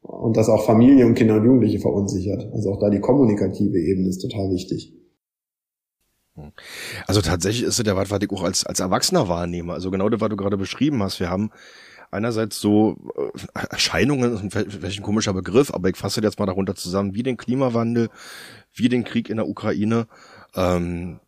[0.00, 2.48] Und das auch Familie und Kinder und Jugendliche verunsichert.
[2.52, 4.94] Also auch da die kommunikative Ebene ist total wichtig.
[7.06, 9.72] Also tatsächlich ist es der ich auch als, als Erwachsener wahrnehme.
[9.72, 11.20] Also genau das, was du gerade beschrieben hast.
[11.20, 11.50] Wir haben
[12.10, 17.22] einerseits so äh, Erscheinungen, welchen komischer Begriff, aber ich fasse jetzt mal darunter zusammen, wie
[17.22, 18.08] den Klimawandel,
[18.72, 20.06] wie den Krieg in der Ukraine.
[20.54, 21.20] Ähm,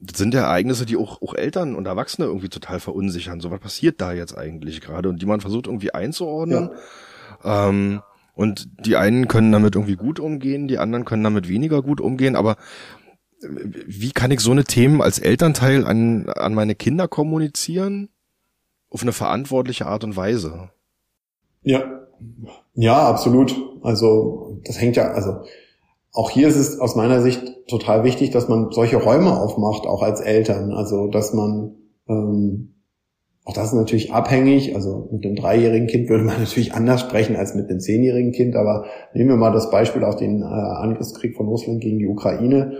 [0.00, 3.40] das sind ja Ereignisse, die auch, auch Eltern und Erwachsene irgendwie total verunsichern.
[3.40, 5.08] So, was passiert da jetzt eigentlich gerade?
[5.08, 6.70] Und die man versucht irgendwie einzuordnen.
[6.72, 6.78] Ja.
[7.44, 8.02] Ähm,
[8.34, 12.34] und die einen können damit irgendwie gut umgehen, die anderen können damit weniger gut umgehen,
[12.36, 12.56] aber
[13.42, 13.46] äh,
[13.86, 18.08] wie kann ich so eine Themen als Elternteil an, an meine Kinder kommunizieren?
[18.90, 20.70] Auf eine verantwortliche Art und Weise.
[21.62, 21.82] Ja.
[22.74, 23.54] Ja, absolut.
[23.82, 25.42] Also, das hängt ja, also,
[26.14, 30.02] auch hier ist es aus meiner Sicht total wichtig, dass man solche Räume aufmacht, auch
[30.02, 30.72] als Eltern.
[30.72, 31.74] Also dass man
[32.08, 32.73] ähm,
[33.44, 34.74] auch das ist natürlich abhängig.
[34.74, 38.56] Also mit einem dreijährigen Kind würde man natürlich anders sprechen als mit einem zehnjährigen Kind.
[38.56, 42.78] Aber nehmen wir mal das Beispiel auf den äh, Angriffskrieg von Russland gegen die Ukraine,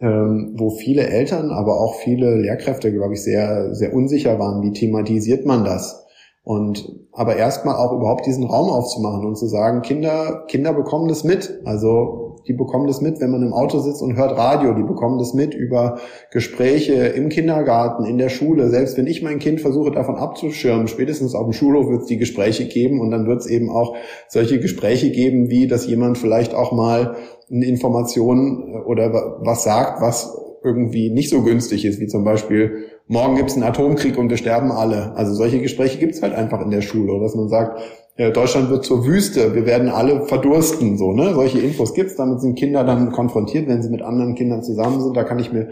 [0.00, 4.62] ähm, wo viele Eltern, aber auch viele Lehrkräfte, glaube ich, sehr sehr unsicher waren.
[4.62, 6.06] Wie thematisiert man das?
[6.44, 11.24] Und aber erstmal auch überhaupt diesen Raum aufzumachen und zu sagen, Kinder, Kinder bekommen das
[11.24, 11.60] mit.
[11.64, 14.74] Also die bekommen das mit, wenn man im Auto sitzt und hört Radio.
[14.74, 15.98] Die bekommen das mit über
[16.30, 18.68] Gespräche im Kindergarten, in der Schule.
[18.68, 22.18] Selbst wenn ich mein Kind versuche, davon abzuschirmen, spätestens auf dem Schulhof wird es die
[22.18, 23.94] Gespräche geben und dann wird es eben auch
[24.28, 27.16] solche Gespräche geben, wie dass jemand vielleicht auch mal
[27.50, 32.86] eine Information äh, oder was sagt, was irgendwie nicht so günstig ist, wie zum Beispiel,
[33.08, 35.12] morgen gibt es einen Atomkrieg und wir sterben alle.
[35.16, 37.80] Also solche Gespräche gibt es halt einfach in der Schule, dass man sagt,
[38.16, 41.32] Deutschland wird zur Wüste, wir werden alle verdursten, so, ne?
[41.32, 45.16] Solche Infos gibt's, damit sind Kinder dann konfrontiert, wenn sie mit anderen Kindern zusammen sind,
[45.16, 45.70] da kann ich mir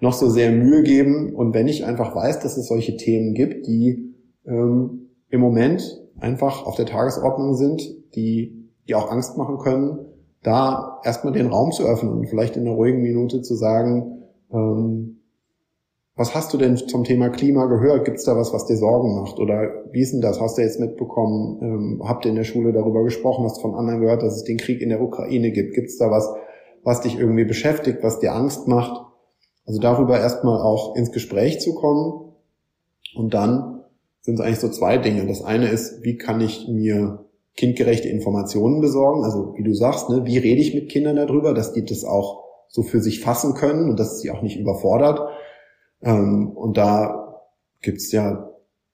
[0.00, 1.34] noch so sehr Mühe geben.
[1.34, 4.14] Und wenn ich einfach weiß, dass es solche Themen gibt, die
[4.46, 7.82] ähm, im Moment einfach auf der Tagesordnung sind,
[8.14, 9.98] die, die auch Angst machen können,
[10.42, 14.22] da erstmal den Raum zu öffnen und vielleicht in einer ruhigen Minute zu sagen,
[14.52, 15.19] ähm,
[16.20, 18.04] was hast du denn zum Thema Klima gehört?
[18.04, 19.38] Gibt es da was, was dir Sorgen macht?
[19.38, 20.38] Oder wie ist denn das?
[20.38, 21.58] Hast du jetzt mitbekommen?
[21.62, 23.46] Ähm, habt ihr in der Schule darüber gesprochen?
[23.46, 25.72] Hast von anderen gehört, dass es den Krieg in der Ukraine gibt?
[25.72, 26.28] Gibt es da was,
[26.84, 29.02] was dich irgendwie beschäftigt, was dir Angst macht?
[29.64, 32.34] Also darüber erstmal auch ins Gespräch zu kommen.
[33.16, 33.80] Und dann
[34.20, 35.26] sind es eigentlich so zwei Dinge.
[35.26, 37.24] Das eine ist, wie kann ich mir
[37.56, 39.24] kindgerechte Informationen besorgen?
[39.24, 42.44] Also wie du sagst, ne, wie rede ich mit Kindern darüber, dass die das auch
[42.68, 45.20] so für sich fassen können und dass sie auch nicht überfordert.
[46.02, 47.42] Ähm, und da
[47.80, 48.50] gibt's ja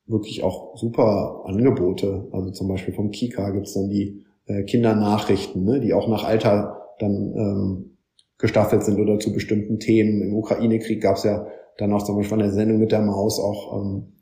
[0.06, 2.28] wirklich auch super Angebote.
[2.32, 6.82] Also zum Beispiel vom Kika gibt's dann die äh, Kindernachrichten, ne, die auch nach Alter
[6.98, 7.96] dann ähm,
[8.38, 10.22] gestaffelt sind oder zu bestimmten Themen.
[10.22, 11.46] Im Ukraine-Krieg gab's ja
[11.78, 14.12] dann auch zum Beispiel von der Sendung mit der Maus auch ähm,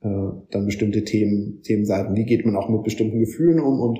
[0.00, 2.14] äh, dann bestimmte Themen, Themenseiten.
[2.14, 3.98] Wie geht man auch mit bestimmten Gefühlen um und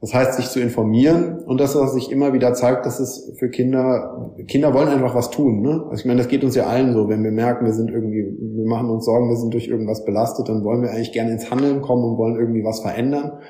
[0.00, 3.50] das heißt, sich zu informieren und das, was sich immer wieder zeigt, dass es für
[3.50, 5.60] Kinder, Kinder wollen einfach was tun.
[5.60, 5.86] Ne?
[5.90, 8.24] Also ich meine, das geht uns ja allen so, wenn wir merken, wir sind irgendwie,
[8.38, 11.50] wir machen uns Sorgen, wir sind durch irgendwas belastet, dann wollen wir eigentlich gerne ins
[11.50, 13.40] Handeln kommen und wollen irgendwie was verändern.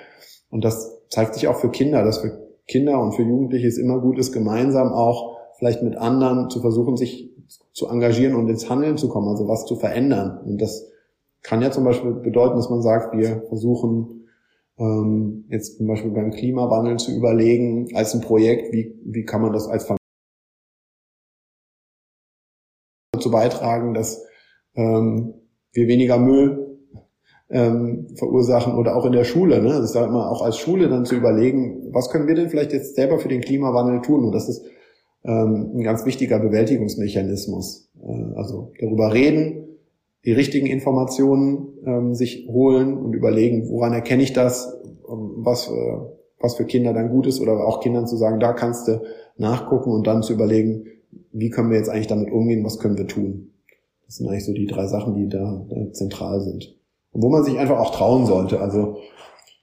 [0.50, 4.00] Und das zeigt sich auch für Kinder, dass für Kinder und für Jugendliche es immer
[4.00, 7.30] gut ist, gemeinsam auch vielleicht mit anderen zu versuchen, sich
[7.72, 10.40] zu engagieren und ins Handeln zu kommen, also was zu verändern.
[10.46, 10.88] Und das
[11.42, 14.17] kann ja zum Beispiel bedeuten, dass man sagt, wir versuchen
[14.78, 19.52] ähm, jetzt zum Beispiel beim Klimawandel zu überlegen, als ein Projekt, wie, wie kann man
[19.52, 19.86] das als
[23.12, 24.24] dazu beitragen, dass
[24.74, 25.34] ähm,
[25.72, 26.78] wir weniger Müll
[27.50, 29.62] ähm, verursachen oder auch in der Schule.
[29.62, 29.68] Ne?
[29.68, 32.72] Das ist da immer auch als Schule dann zu überlegen, was können wir denn vielleicht
[32.72, 34.24] jetzt selber für den Klimawandel tun?
[34.24, 34.64] Und das ist
[35.24, 37.90] ähm, ein ganz wichtiger Bewältigungsmechanismus.
[38.00, 39.67] Äh, also darüber reden,
[40.24, 44.76] die richtigen Informationen ähm, sich holen und überlegen, woran erkenne ich das,
[45.08, 45.96] ähm, was, äh,
[46.40, 49.02] was für Kinder dann gut ist oder auch Kindern zu sagen, da kannst du
[49.36, 50.86] nachgucken und dann zu überlegen,
[51.32, 53.52] wie können wir jetzt eigentlich damit umgehen, was können wir tun.
[54.06, 56.74] Das sind eigentlich so die drei Sachen, die da, da zentral sind.
[57.12, 58.60] Und wo man sich einfach auch trauen sollte.
[58.60, 58.98] Also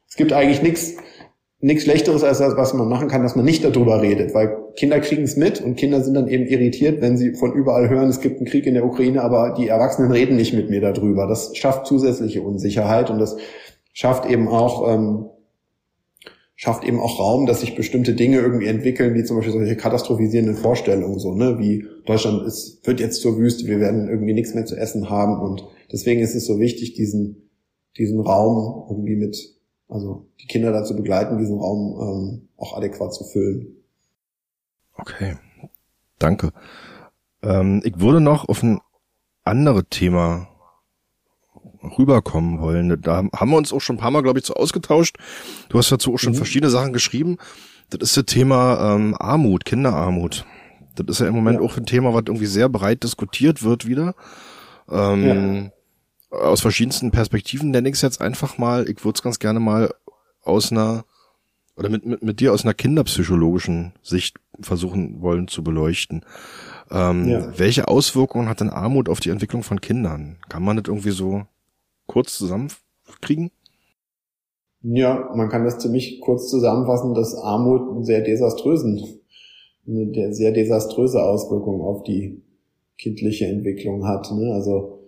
[0.07, 0.95] es gibt eigentlich nichts
[1.65, 4.99] nichts Schlechteres als das, was man machen kann, dass man nicht darüber redet, weil Kinder
[4.99, 8.19] kriegen es mit und Kinder sind dann eben irritiert, wenn sie von überall hören, es
[8.19, 11.25] gibt einen Krieg in der Ukraine, aber die Erwachsenen reden nicht mit mir darüber.
[11.25, 13.37] Das schafft zusätzliche Unsicherheit und das
[13.93, 15.25] schafft eben auch ähm,
[16.55, 20.55] schafft eben auch Raum, dass sich bestimmte Dinge irgendwie entwickeln, wie zum Beispiel solche katastrophisierenden
[20.55, 24.65] Vorstellungen, so, ne, wie Deutschland ist, wird jetzt zur Wüste, wir werden irgendwie nichts mehr
[24.65, 27.49] zu essen haben und deswegen ist es so wichtig, diesen,
[27.97, 29.54] diesen Raum irgendwie mit,
[29.87, 33.75] also die Kinder dazu begleiten, diesen Raum ähm, auch adäquat zu füllen.
[34.97, 35.37] Okay,
[36.19, 36.51] danke.
[37.41, 38.79] Ähm, ich würde noch auf ein
[39.43, 40.47] anderes Thema
[41.97, 43.01] rüberkommen wollen.
[43.01, 45.17] Da haben wir uns auch schon ein paar Mal, glaube ich, so ausgetauscht.
[45.69, 46.37] Du hast dazu auch schon mhm.
[46.37, 47.37] verschiedene Sachen geschrieben.
[47.89, 50.45] Das ist das Thema ähm, Armut, Kinderarmut.
[50.95, 51.65] Das ist ja im Moment ja.
[51.65, 54.15] auch ein Thema, was irgendwie sehr breit diskutiert wird wieder.
[54.89, 55.25] Ähm,
[55.65, 55.71] ja.
[56.41, 58.89] Aus verschiedensten Perspektiven nenne ich es jetzt einfach mal.
[58.89, 59.93] Ich würde es ganz gerne mal
[60.41, 61.05] aus einer
[61.77, 66.23] oder mit, mit, mit dir aus einer kinderpsychologischen Sicht versuchen wollen zu beleuchten.
[66.89, 67.53] Ähm, ja.
[67.57, 70.37] Welche Auswirkungen hat denn Armut auf die Entwicklung von Kindern?
[70.47, 71.43] Kann man das irgendwie so
[72.07, 73.51] kurz zusammenkriegen?
[74.83, 79.19] Ja, man kann das ziemlich kurz zusammenfassen, dass Armut einen sehr desaströsen,
[79.87, 82.41] eine sehr desaströse Auswirkung auf die
[82.97, 84.31] kindliche Entwicklung hat.
[84.31, 84.53] Ne?
[84.53, 85.04] Also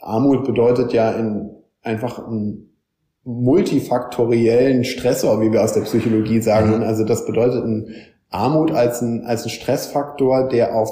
[0.00, 1.50] Armut bedeutet ja in
[1.82, 2.76] einfach einen
[3.24, 6.76] multifaktoriellen Stressor, wie wir aus der Psychologie sagen.
[6.76, 6.82] Mhm.
[6.82, 7.94] Also das bedeutet ein
[8.30, 10.90] Armut als ein, als ein Stressfaktor, der auf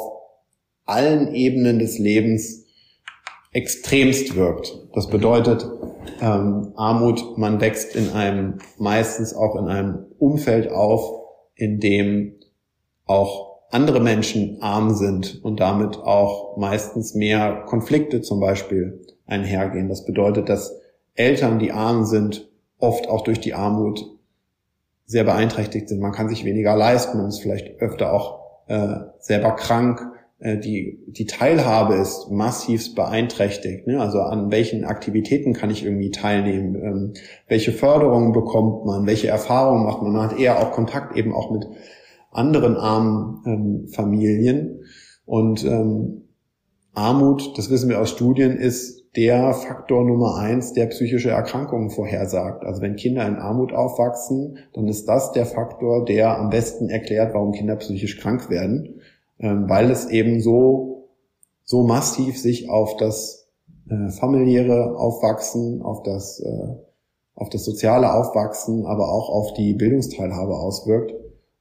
[0.84, 2.64] allen Ebenen des Lebens
[3.52, 4.76] extremst wirkt.
[4.94, 5.66] Das bedeutet,
[6.20, 11.22] ähm, Armut, man wächst in einem, meistens auch in einem Umfeld auf,
[11.55, 12.34] in dem
[13.07, 19.89] auch andere Menschen arm sind und damit auch meistens mehr Konflikte zum Beispiel einhergehen.
[19.89, 20.81] Das bedeutet, dass
[21.14, 22.49] Eltern, die arm sind,
[22.79, 24.05] oft auch durch die Armut
[25.07, 26.01] sehr beeinträchtigt sind.
[26.01, 30.01] Man kann sich weniger leisten, man ist vielleicht öfter auch äh, selber krank
[30.39, 33.87] äh, die, die Teilhabe ist massiv beeinträchtigt.
[33.87, 34.01] Ne?
[34.01, 36.75] Also an welchen Aktivitäten kann ich irgendwie teilnehmen?
[36.75, 37.12] Ähm,
[37.49, 39.07] welche Förderungen bekommt man?
[39.07, 40.12] Welche Erfahrungen macht man?
[40.12, 41.66] Man hat eher auch Kontakt eben auch mit
[42.35, 44.85] anderen armen ähm, Familien.
[45.24, 46.22] Und ähm,
[46.93, 52.64] Armut, das wissen wir aus Studien, ist der Faktor Nummer eins, der psychische Erkrankungen vorhersagt.
[52.64, 57.32] Also wenn Kinder in Armut aufwachsen, dann ist das der Faktor, der am besten erklärt,
[57.35, 59.01] warum Kinder psychisch krank werden.
[59.39, 61.09] Ähm, weil es eben so,
[61.64, 63.49] so massiv sich auf das
[63.89, 66.74] äh, familiäre Aufwachsen, auf das, äh,
[67.35, 71.12] auf das soziale Aufwachsen, aber auch auf die Bildungsteilhabe auswirkt.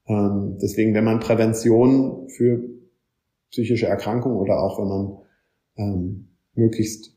[0.08, 2.64] Ähm, deswegen, wenn man Prävention für
[3.52, 5.18] psychische Erkrankungen oder auch wenn man
[5.78, 7.16] ähm, möglichst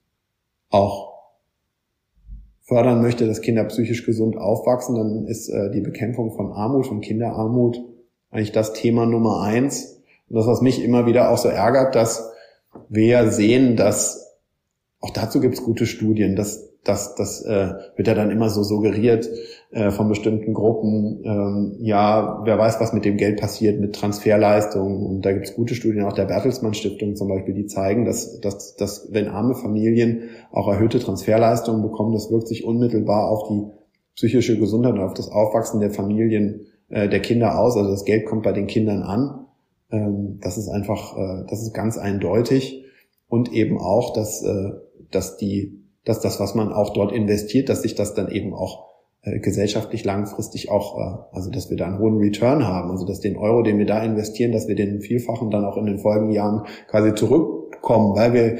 [0.70, 1.16] auch
[2.62, 7.00] fördern möchte, dass Kinder psychisch gesund aufwachsen, dann ist äh, die Bekämpfung von Armut, von
[7.00, 7.78] Kinderarmut
[8.30, 9.96] eigentlich das Thema Nummer eins,
[10.28, 12.32] und das, was mich immer wieder auch so ärgert, dass
[12.88, 14.36] wir sehen, dass
[15.00, 18.62] auch dazu gibt es gute Studien, dass das, das äh, wird ja dann immer so
[18.62, 19.28] suggeriert
[19.70, 25.04] äh, von bestimmten Gruppen, ähm, ja, wer weiß, was mit dem Geld passiert, mit Transferleistungen.
[25.04, 28.40] Und da gibt es gute Studien, auch der Bertelsmann Stiftung zum Beispiel, die zeigen, dass,
[28.40, 33.64] dass, dass wenn arme Familien auch erhöhte Transferleistungen bekommen, das wirkt sich unmittelbar auf die
[34.14, 37.76] psychische Gesundheit und auf das Aufwachsen der Familien, äh, der Kinder aus.
[37.76, 39.46] Also das Geld kommt bei den Kindern an.
[39.90, 42.84] Ähm, das ist einfach, äh, das ist ganz eindeutig
[43.28, 44.72] und eben auch, dass, äh,
[45.10, 48.86] dass die, dass das, was man auch dort investiert, dass sich das dann eben auch
[49.22, 53.36] äh, gesellschaftlich langfristig auch, also dass wir da einen hohen Return haben, also dass den
[53.36, 56.62] Euro, den wir da investieren, dass wir den Vielfachen dann auch in den folgenden Jahren
[56.88, 58.56] quasi zurückkommen, weil wir,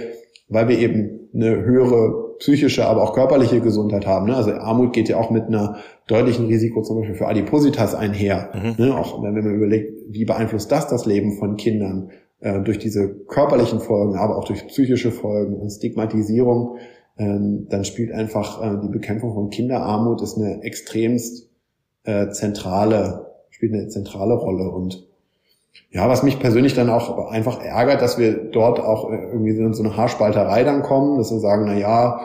[0.49, 4.26] weil wir eben eine höhere psychische, aber auch körperliche Gesundheit haben.
[4.26, 4.36] Ne?
[4.36, 5.76] Also Armut geht ja auch mit einer
[6.07, 8.51] deutlichen Risiko zum Beispiel für Adipositas einher.
[8.55, 8.84] Mhm.
[8.84, 8.94] Ne?
[8.94, 13.80] Auch wenn man überlegt, wie beeinflusst das das Leben von Kindern äh, durch diese körperlichen
[13.80, 16.76] Folgen, aber auch durch psychische Folgen und Stigmatisierung,
[17.18, 21.48] ähm, dann spielt einfach äh, die Bekämpfung von Kinderarmut ist eine extremst
[22.04, 24.70] äh, zentrale, spielt eine zentrale Rolle.
[24.70, 25.06] Und
[25.90, 29.82] ja, was mich persönlich dann auch einfach ärgert, dass wir dort auch irgendwie in so
[29.82, 32.20] eine Haarspalterei dann kommen, dass wir sagen, na ja,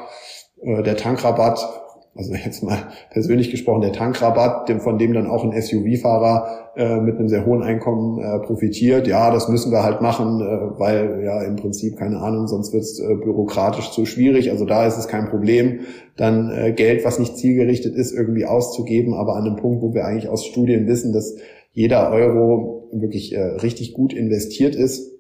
[0.62, 1.81] äh, der Tankrabatt,
[2.14, 2.78] also jetzt mal
[3.10, 7.64] persönlich gesprochen, der Tankrabatt, von dem dann auch ein SUV-Fahrer äh, mit einem sehr hohen
[7.64, 10.40] Einkommen äh, profitiert, ja, das müssen wir halt machen,
[10.78, 14.52] weil ja im Prinzip, keine Ahnung, sonst wird es bürokratisch zu schwierig.
[14.52, 15.82] Also da ist es kein Problem,
[16.18, 20.30] dann Geld, was nicht zielgerichtet ist, irgendwie auszugeben, aber an einem Punkt, wo wir eigentlich
[20.30, 21.36] aus Studien wissen, dass
[21.74, 25.12] jeder Euro wirklich äh, richtig gut investiert ist,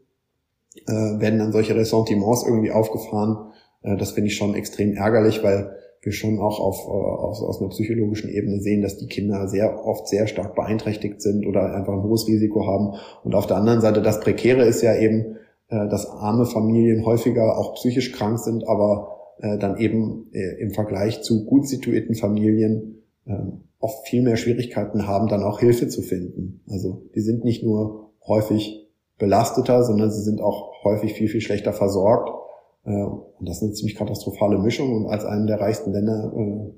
[0.87, 3.51] äh, werden dann solche Ressentiments irgendwie aufgefahren.
[3.81, 7.61] Äh, das finde ich schon extrem ärgerlich, weil wir schon auch auf, äh, auf, aus
[7.61, 11.93] einer psychologischen Ebene sehen, dass die Kinder sehr oft sehr stark beeinträchtigt sind oder einfach
[11.93, 12.95] ein hohes Risiko haben.
[13.23, 15.37] Und auf der anderen Seite, das Prekäre ist ja eben,
[15.69, 21.23] äh, dass arme Familien häufiger auch psychisch krank sind, aber äh, dann eben im Vergleich
[21.23, 23.33] zu gut situierten Familien äh,
[23.79, 26.61] oft viel mehr Schwierigkeiten haben, dann auch Hilfe zu finden.
[26.69, 28.87] Also die sind nicht nur häufig
[29.17, 32.40] belasteter, sondern sie sind auch häufig viel, viel schlechter versorgt
[32.83, 34.95] und das ist eine ziemlich katastrophale Mischung.
[34.95, 36.73] Und als einem der reichsten Länder äh,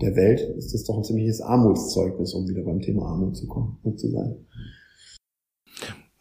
[0.00, 3.78] der Welt ist das doch ein ziemliches Armutszeugnis, um wieder beim Thema Armut zu, kommen,
[3.96, 4.36] zu sein.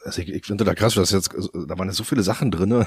[0.03, 2.85] Also ich, ich finde da krass, dass jetzt, da waren ja so viele Sachen drinne,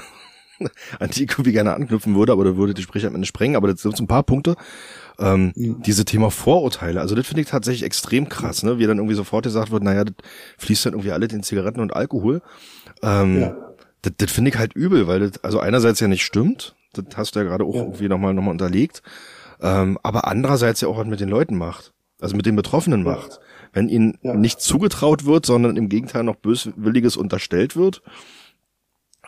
[0.99, 3.57] an die ich irgendwie gerne anknüpfen würde, aber da würde die Gespräche am Ende sprengen.
[3.57, 4.55] Aber das sind so ein paar Punkte.
[5.19, 5.81] Ähm, mhm.
[5.81, 8.77] Diese Thema Vorurteile, also das finde ich tatsächlich extrem krass, ne?
[8.77, 10.13] Wie dann irgendwie sofort gesagt wird, naja, das
[10.59, 12.41] fließt dann irgendwie alles in Zigaretten und Alkohol.
[13.01, 13.66] Ähm, ja
[14.07, 17.35] das, das finde ich halt übel, weil das also einerseits ja nicht stimmt, das hast
[17.35, 17.81] du ja gerade auch ja.
[17.81, 19.01] irgendwie nochmal noch mal unterlegt,
[19.61, 23.11] ähm, aber andererseits ja auch was mit den Leuten macht, also mit den Betroffenen ja.
[23.11, 23.39] macht.
[23.73, 24.33] Wenn ihnen ja.
[24.33, 28.01] nicht zugetraut wird, sondern im Gegenteil noch Böswilliges unterstellt wird,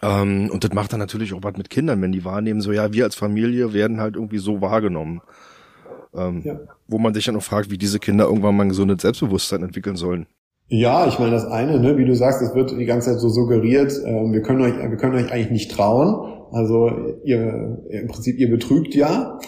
[0.02, 2.94] ähm, und das macht dann natürlich auch was mit Kindern, wenn die wahrnehmen, so ja,
[2.94, 5.22] wir als Familie werden halt irgendwie so wahrgenommen.
[6.14, 6.60] Ähm, ja.
[6.88, 9.96] Wo man sich dann auch fragt, wie diese Kinder irgendwann mal ein gesundes Selbstbewusstsein entwickeln
[9.96, 10.26] sollen.
[10.72, 13.30] Ja, ich meine, das eine, ne, wie du sagst, es wird die ganze Zeit so
[13.30, 16.32] suggeriert, äh, wir können euch, wir können euch eigentlich nicht trauen.
[16.52, 16.92] Also
[17.24, 19.40] ihr, im Prinzip, ihr betrügt ja.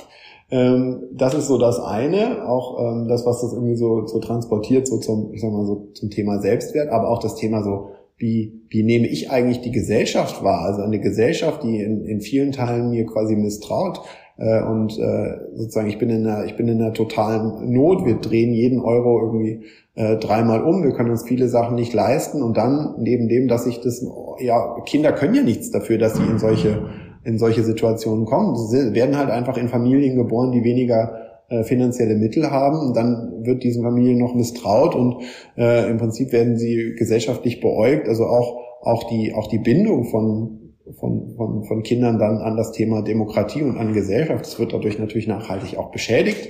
[0.50, 4.88] Ähm, das ist so das eine, auch ähm, das, was das irgendwie so, so transportiert,
[4.88, 8.66] so zum, ich sag mal so zum Thema Selbstwert, aber auch das Thema so, wie,
[8.70, 10.62] wie nehme ich eigentlich die Gesellschaft wahr?
[10.62, 14.02] Also eine Gesellschaft, die in, in vielen Teilen mir quasi misstraut,
[14.42, 18.06] äh, und äh, sozusagen ich bin in einer ich bin in einer totalen Not.
[18.06, 19.66] Wir drehen jeden Euro irgendwie
[20.02, 20.84] äh, dreimal um.
[20.84, 24.04] Wir können uns viele Sachen nicht leisten und dann neben dem, dass ich das
[24.40, 26.90] ja Kinder können ja nichts dafür, dass sie in solche
[27.24, 28.56] in solche Situationen kommen.
[28.56, 32.80] Sie werden halt einfach in Familien geboren, die weniger äh, finanzielle Mittel haben.
[32.80, 35.18] Und dann wird diesen Familien noch misstraut und
[35.56, 38.08] äh, im Prinzip werden sie gesellschaftlich beäugt.
[38.08, 40.58] Also auch auch die auch die Bindung von
[41.00, 44.46] von, von, von Kindern dann an das Thema Demokratie und an Gesellschaft.
[44.46, 46.50] Das wird dadurch natürlich nachhaltig auch beschädigt.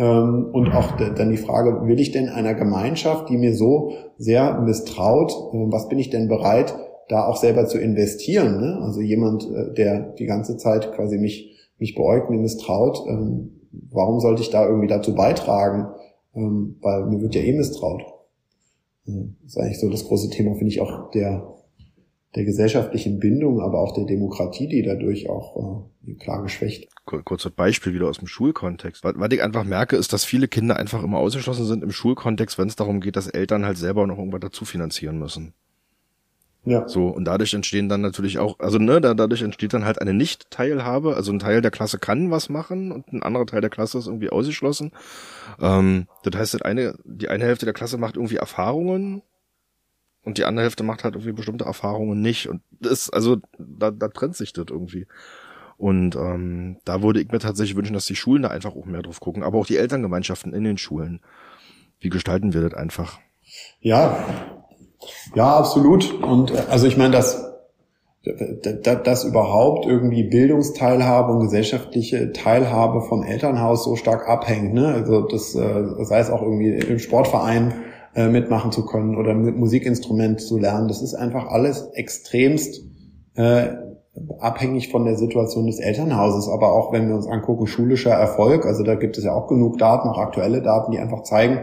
[0.00, 4.58] Ähm, und auch dann die Frage, will ich denn einer Gemeinschaft, die mir so sehr
[4.62, 6.74] misstraut, äh, was bin ich denn bereit,
[7.08, 8.60] da auch selber zu investieren?
[8.60, 8.80] Ne?
[8.82, 14.20] Also jemand, äh, der die ganze Zeit quasi mich, mich beäugt, mir misstraut, ähm, warum
[14.20, 15.88] sollte ich da irgendwie dazu beitragen?
[16.34, 18.02] Ähm, weil mir wird ja eh misstraut.
[19.04, 21.46] Das ist eigentlich so das große Thema, finde ich, auch der
[22.36, 26.88] der gesellschaftlichen Bindung, aber auch der Demokratie, die dadurch auch äh, klar geschwächt.
[27.04, 29.02] Kurzes Beispiel wieder aus dem Schulkontext.
[29.02, 32.56] Was, was ich einfach merke, ist, dass viele Kinder einfach immer ausgeschlossen sind im Schulkontext,
[32.58, 35.54] wenn es darum geht, dass Eltern halt selber noch irgendwas dazu finanzieren müssen.
[36.64, 36.86] Ja.
[36.86, 40.12] So, und dadurch entstehen dann natürlich auch, also ne, da, dadurch entsteht dann halt eine
[40.12, 41.16] Nicht-Teilhabe.
[41.16, 44.06] Also ein Teil der Klasse kann was machen und ein anderer Teil der Klasse ist
[44.06, 44.92] irgendwie ausgeschlossen.
[45.58, 49.22] Ähm, das heißt, das eine, die eine Hälfte der Klasse macht irgendwie Erfahrungen
[50.22, 52.48] und die andere Hälfte macht halt irgendwie bestimmte Erfahrungen nicht.
[52.48, 55.06] Und das, also, da, da trennt sich das irgendwie.
[55.76, 59.00] Und ähm, da würde ich mir tatsächlich wünschen, dass die Schulen da einfach auch mehr
[59.00, 61.20] drauf gucken, aber auch die Elterngemeinschaften in den Schulen.
[62.00, 63.18] Wie gestalten wir das einfach?
[63.80, 64.26] Ja,
[65.34, 66.12] ja, absolut.
[66.22, 67.50] Und äh, also ich meine, dass
[68.22, 74.74] dass überhaupt irgendwie Bildungsteilhabe und gesellschaftliche Teilhabe vom Elternhaus so stark abhängt.
[74.74, 74.88] Ne?
[74.88, 77.72] Also das äh, sei es auch irgendwie im Sportverein
[78.14, 80.88] äh, mitmachen zu können oder mit Musikinstrument zu lernen.
[80.88, 82.82] Das ist einfach alles extremst
[83.34, 83.68] äh,
[84.38, 86.48] abhängig von der Situation des Elternhauses.
[86.48, 89.78] Aber auch wenn wir uns angucken, schulischer Erfolg, also da gibt es ja auch genug
[89.78, 91.60] Daten, auch aktuelle Daten, die einfach zeigen,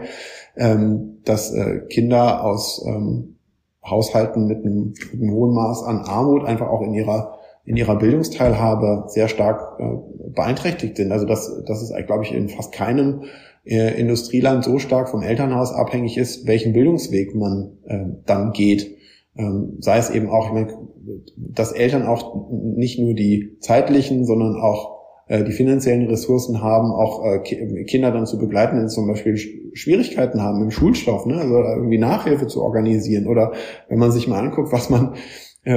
[0.56, 3.36] ähm, dass äh, Kinder aus ähm,
[3.84, 7.38] Haushalten mit einem, mit einem hohen Maß an Armut einfach auch in ihrer
[7.68, 9.84] in ihrer Bildungsteilhabe sehr stark äh,
[10.30, 11.12] beeinträchtigt sind.
[11.12, 13.24] Also das, das ist, glaube ich, in fast keinem
[13.68, 18.96] äh, Industrieland so stark vom Elternhaus abhängig ist, welchen Bildungsweg man äh, dann geht.
[19.36, 20.78] Ähm, sei es eben auch, ich meine,
[21.36, 24.98] dass Eltern auch nicht nur die zeitlichen, sondern auch
[25.28, 29.36] äh, die finanziellen Ressourcen haben, auch äh, Kinder dann zu begleiten, wenn sie zum Beispiel
[29.74, 31.36] Schwierigkeiten haben im Schulstoff, ne?
[31.36, 33.26] also irgendwie Nachhilfe zu organisieren.
[33.26, 33.52] Oder
[33.88, 35.14] wenn man sich mal anguckt, was man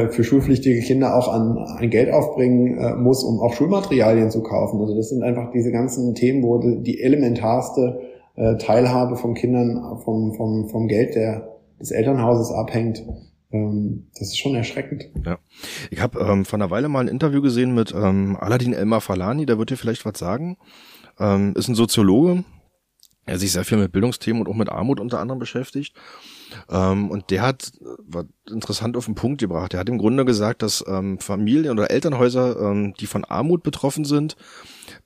[0.10, 4.80] für schulpflichtige Kinder auch an, an Geld aufbringen äh, muss, um auch Schulmaterialien zu kaufen.
[4.80, 8.00] Also das sind einfach diese ganzen Themen, wo die elementarste
[8.36, 13.04] äh, Teilhabe von Kindern vom, vom, vom Geld der, des Elternhauses abhängt.
[13.52, 15.10] Ähm, das ist schon erschreckend.
[15.26, 15.38] Ja.
[15.90, 19.46] Ich habe ähm, vor einer Weile mal ein Interview gesehen mit ähm, Aladin Elmar Falani,
[19.46, 20.58] der wird dir vielleicht was sagen.
[21.20, 22.44] Ähm, ist ein Soziologe,
[23.28, 25.96] der sich sehr viel mit Bildungsthemen und auch mit Armut unter anderem beschäftigt.
[26.70, 30.62] Ähm, und der hat, war interessant auf den Punkt gebracht, der hat im Grunde gesagt,
[30.62, 34.36] dass ähm, Familien oder Elternhäuser, ähm, die von Armut betroffen sind,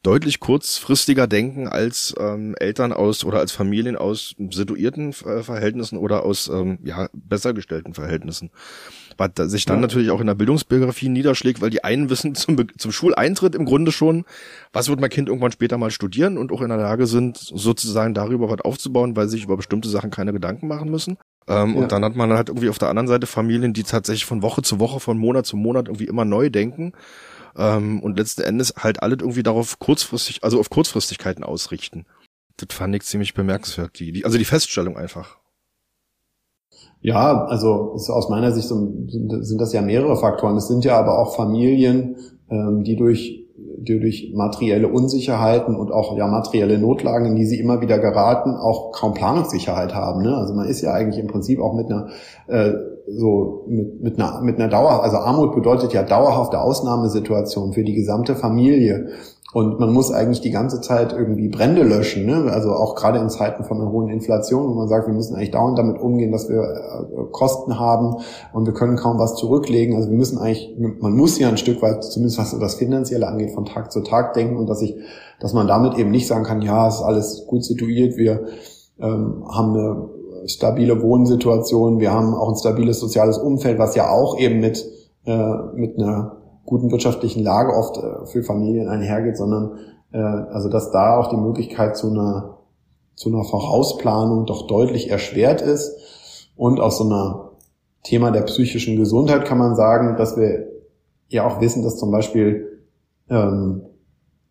[0.01, 6.23] deutlich kurzfristiger denken als ähm, Eltern aus oder als Familien aus situierten äh, Verhältnissen oder
[6.23, 8.49] aus ähm, ja besser gestellten Verhältnissen.
[9.17, 9.81] Was sich dann ja.
[9.81, 13.91] natürlich auch in der Bildungsbiografie niederschlägt, weil die einen wissen zum, zum Schuleintritt im Grunde
[13.91, 14.25] schon,
[14.73, 18.13] was wird mein Kind irgendwann später mal studieren und auch in der Lage sind, sozusagen
[18.13, 21.17] darüber was aufzubauen, weil sie sich über bestimmte Sachen keine Gedanken machen müssen.
[21.47, 21.81] Ähm, ja.
[21.81, 24.61] Und dann hat man halt irgendwie auf der anderen Seite Familien, die tatsächlich von Woche
[24.61, 26.93] zu Woche, von Monat zu Monat irgendwie immer neu denken
[27.57, 32.05] ähm, und letzten Endes halt alle irgendwie darauf kurzfristig, also auf Kurzfristigkeiten ausrichten.
[32.57, 35.37] Das fand ich ziemlich bemerkenswert, die, die also die Feststellung einfach.
[37.05, 40.57] Ja, also aus meiner Sicht sind das ja mehrere Faktoren.
[40.57, 42.15] Es sind ja aber auch Familien,
[42.49, 43.45] ähm, die durch
[43.77, 48.55] die durch materielle Unsicherheiten und auch ja materielle Notlagen, in die sie immer wieder geraten,
[48.55, 50.23] auch kaum Planungssicherheit haben.
[50.23, 50.35] Ne?
[50.35, 52.07] Also man ist ja eigentlich im Prinzip auch mit einer
[52.47, 52.73] äh,
[53.07, 57.93] so mit, mit einer mit einer Dauer, also Armut bedeutet ja dauerhafte Ausnahmesituation für die
[57.93, 59.09] gesamte Familie.
[59.55, 62.51] Und man muss eigentlich die ganze Zeit irgendwie Brände löschen, ne?
[62.51, 65.51] also auch gerade in Zeiten von einer hohen Inflation, wo man sagt, wir müssen eigentlich
[65.51, 68.17] dauernd damit umgehen, dass wir äh, Kosten haben
[68.51, 69.95] und wir können kaum was zurücklegen.
[69.95, 73.51] Also wir müssen eigentlich, man muss ja ein Stück weit, zumindest was das Finanzielle angeht,
[73.51, 74.93] von Tag zu Tag denken und dass ich,
[75.39, 78.47] dass man damit eben nicht sagen kann, ja, es ist alles gut situiert, wir
[78.99, 84.37] ähm, haben eine stabile Wohnsituation, wir haben auch ein stabiles soziales Umfeld, was ja auch
[84.37, 84.85] eben mit,
[85.25, 89.79] äh, mit einer guten wirtschaftlichen Lage oft äh, für Familien einhergeht, sondern
[90.11, 92.55] äh, also dass da auch die Möglichkeit zu einer
[93.15, 96.49] zu einer Vorausplanung doch deutlich erschwert ist.
[96.57, 97.51] Und aus so einer
[98.03, 100.67] Thema der psychischen Gesundheit kann man sagen, dass wir
[101.29, 102.83] ja auch wissen, dass zum Beispiel
[103.29, 103.83] ähm,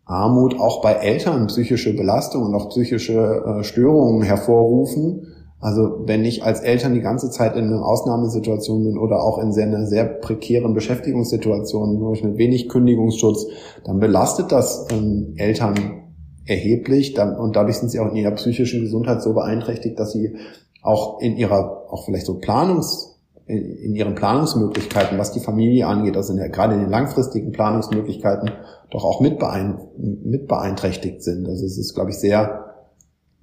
[0.03, 5.34] Armut auch bei Eltern psychische Belastung und auch psychische äh, Störungen hervorrufen
[5.65, 9.51] also wenn ich als Eltern die ganze Zeit in einer Ausnahmesituation bin oder auch in
[9.51, 13.47] sehr, einer sehr prekären Beschäftigungssituation, wo ich mit wenig Kündigungsschutz,
[13.83, 16.03] dann belastet das ähm, Eltern
[16.45, 20.35] erheblich dann, und dadurch sind sie auch in ihrer psychischen Gesundheit so beeinträchtigt, dass sie
[20.83, 26.33] auch in ihrer, auch vielleicht so Planungs, in ihren Planungsmöglichkeiten, was die Familie angeht, also
[26.33, 28.51] in der, gerade in den langfristigen Planungsmöglichkeiten,
[28.91, 31.47] doch auch mit, beein, mit beeinträchtigt sind.
[31.47, 32.75] Also es ist, glaube ich, sehr,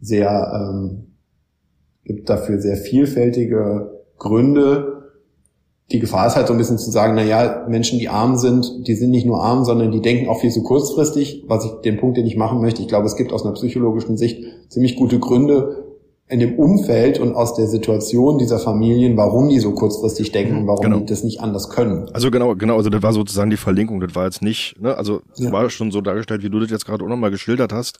[0.01, 1.09] sehr ähm,
[2.05, 5.11] gibt dafür sehr vielfältige Gründe.
[5.90, 8.86] Die Gefahr ist halt so ein bisschen zu sagen, na ja, Menschen, die arm sind,
[8.86, 11.44] die sind nicht nur arm, sondern die denken auch viel zu kurzfristig.
[11.48, 14.16] Was ich, den Punkt, den ich machen möchte, ich glaube, es gibt aus einer psychologischen
[14.16, 15.82] Sicht ziemlich gute Gründe,
[16.32, 20.66] in dem Umfeld und aus der Situation dieser Familien, warum die so kurzfristig denken und
[20.66, 20.98] warum genau.
[21.00, 22.09] die das nicht anders können.
[22.14, 25.20] Also genau, genau, also das war sozusagen die Verlinkung, das war jetzt nicht, ne, also
[25.34, 25.53] es ja.
[25.53, 27.98] war schon so dargestellt, wie du das jetzt gerade auch nochmal geschildert hast.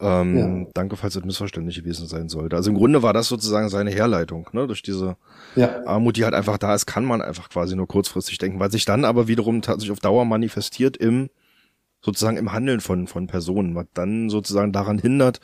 [0.00, 0.66] Ähm, ja.
[0.74, 2.56] Danke, falls das missverständlich gewesen sein sollte.
[2.56, 4.66] Also im Grunde war das sozusagen seine Herleitung, ne?
[4.66, 5.16] durch diese
[5.56, 5.86] ja.
[5.86, 8.84] Armut, die halt einfach da ist, kann man einfach quasi nur kurzfristig denken, weil sich
[8.84, 11.30] dann aber wiederum tatsächlich auf Dauer manifestiert im
[12.00, 15.40] sozusagen im Handeln von von Personen, was dann sozusagen daran hindert,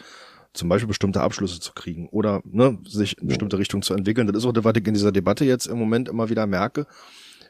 [0.53, 4.26] zum Beispiel bestimmte Abschlüsse zu kriegen oder ne, sich in bestimmte Richtung zu entwickeln.
[4.26, 6.86] Das ist auch was ich in dieser Debatte jetzt im Moment immer wieder merke.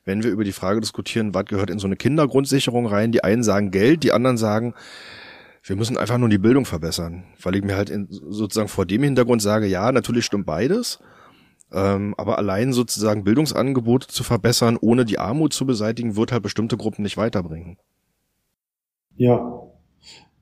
[0.04, 3.42] Wenn wir über die Frage diskutieren, was gehört in so eine Kindergrundsicherung rein, die einen
[3.42, 4.74] sagen Geld, die anderen sagen,
[5.62, 9.02] wir müssen einfach nur die Bildung verbessern, weil ich mir halt in, sozusagen vor dem
[9.02, 10.98] Hintergrund sage, ja, natürlich stimmt beides,
[11.72, 16.76] ähm, aber allein sozusagen Bildungsangebote zu verbessern, ohne die Armut zu beseitigen, wird halt bestimmte
[16.76, 17.76] Gruppen nicht weiterbringen.
[19.16, 19.62] Ja,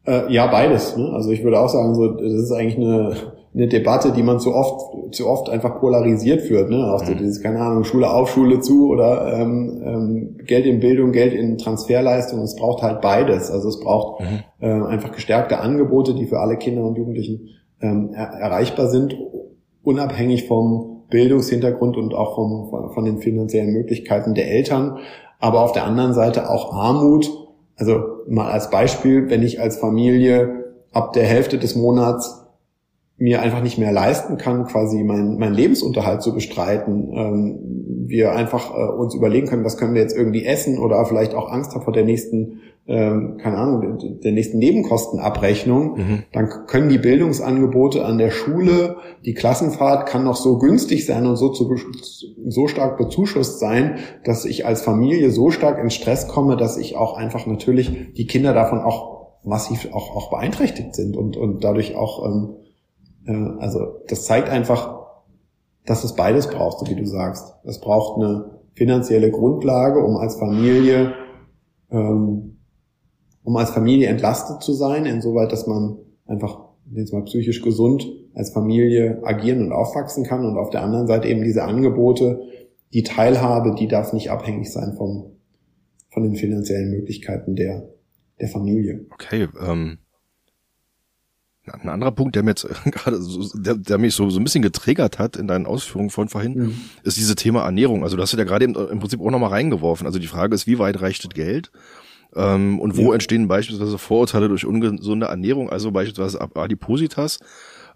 [0.06, 0.96] äh, ja, beides.
[0.96, 1.10] Ne?
[1.12, 4.54] Also ich würde auch sagen, so das ist eigentlich eine eine Debatte, die man zu
[4.54, 6.70] oft, zu oft einfach polarisiert führt.
[6.70, 6.92] Ne?
[6.92, 7.18] Auch so mhm.
[7.18, 11.58] dieses, keine Ahnung, Schule auf, Schule zu oder ähm, ähm, Geld in Bildung, Geld in
[11.58, 12.40] Transferleistung.
[12.42, 13.50] Es braucht halt beides.
[13.50, 14.26] Also es braucht mhm.
[14.60, 17.48] äh, einfach gestärkte Angebote, die für alle Kinder und Jugendlichen
[17.80, 19.16] ähm, er erreichbar sind,
[19.82, 24.98] unabhängig vom Bildungshintergrund und auch vom, von, von den finanziellen Möglichkeiten der Eltern.
[25.40, 27.28] Aber auf der anderen Seite auch Armut.
[27.74, 32.37] Also mal als Beispiel, wenn ich als Familie ab der Hälfte des Monats
[33.18, 37.10] mir einfach nicht mehr leisten kann, quasi meinen mein Lebensunterhalt zu bestreiten.
[37.12, 41.34] Ähm, wir einfach äh, uns überlegen können, was können wir jetzt irgendwie essen oder vielleicht
[41.34, 46.22] auch Angst haben vor der nächsten, ähm, keine Ahnung, der nächsten Nebenkostenabrechnung, mhm.
[46.32, 48.96] dann können die Bildungsangebote an der Schule,
[49.26, 51.68] die Klassenfahrt kann noch so günstig sein und so, zu,
[52.46, 56.96] so stark bezuschusst sein, dass ich als Familie so stark in Stress komme, dass ich
[56.96, 61.94] auch einfach natürlich die Kinder davon auch massiv auch, auch beeinträchtigt sind und, und dadurch
[61.94, 62.67] auch ähm, äh,
[63.32, 64.98] also das zeigt einfach,
[65.84, 67.54] dass es beides braucht, so wie du sagst.
[67.64, 71.14] Es braucht eine finanzielle Grundlage, um als Familie,
[71.90, 72.58] ähm,
[73.42, 76.60] um als Familie entlastet zu sein, insoweit, dass man einfach
[76.92, 81.28] jetzt mal psychisch gesund als Familie agieren und aufwachsen kann und auf der anderen Seite
[81.28, 82.40] eben diese Angebote,
[82.92, 85.36] die Teilhabe, die darf nicht abhängig sein vom,
[86.10, 87.88] von den finanziellen Möglichkeiten der,
[88.40, 89.06] der Familie.
[89.12, 89.98] Okay, ähm,
[91.70, 94.62] ein anderer Punkt, der mir jetzt gerade so, der, der mich so, so ein bisschen
[94.62, 96.80] getriggert hat in deinen Ausführungen von vorhin, mhm.
[97.02, 98.04] ist dieses Thema Ernährung.
[98.04, 100.06] Also du hast ja gerade im, im Prinzip auch nochmal reingeworfen.
[100.06, 101.70] Also die Frage ist, wie weit reicht das Geld?
[102.34, 103.14] Ähm, und wo ja.
[103.14, 107.38] entstehen beispielsweise Vorurteile durch ungesunde Ernährung, also beispielsweise Adipositas.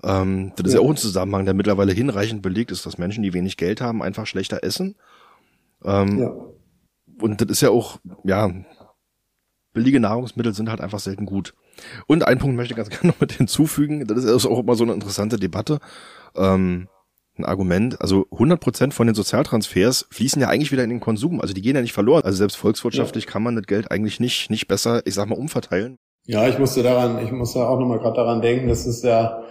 [0.03, 0.81] Ähm, das ist ja.
[0.81, 4.03] ja auch ein Zusammenhang, der mittlerweile hinreichend belegt ist, dass Menschen, die wenig Geld haben,
[4.03, 4.97] einfach schlechter essen.
[5.85, 6.35] Ähm, ja.
[7.21, 8.51] Und das ist ja auch, ja,
[9.73, 11.55] billige Nahrungsmittel sind halt einfach selten gut.
[12.07, 14.85] Und einen Punkt möchte ich ganz gerne noch mit hinzufügen, das ist auch immer so
[14.85, 15.79] eine interessante Debatte.
[16.37, 16.89] Ähm,
[17.39, 18.01] ein Argument.
[18.01, 21.41] Also 100 Prozent von den Sozialtransfers fließen ja eigentlich wieder in den Konsum.
[21.41, 22.25] Also die gehen ja nicht verloren.
[22.25, 23.31] Also selbst volkswirtschaftlich ja.
[23.31, 25.97] kann man das Geld eigentlich nicht, nicht besser, ich sag mal, umverteilen.
[26.27, 29.43] Ja, ich musste daran, ich musste auch nochmal gerade daran denken, das ist ja,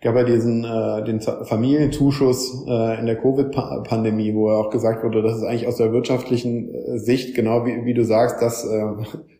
[0.00, 5.22] gab ja diesen äh, den Familienzuschuss äh, in der Covid-Pandemie, wo ja auch gesagt wurde,
[5.22, 8.82] das ist eigentlich aus der wirtschaftlichen äh, Sicht, genau wie, wie du sagst, das, äh,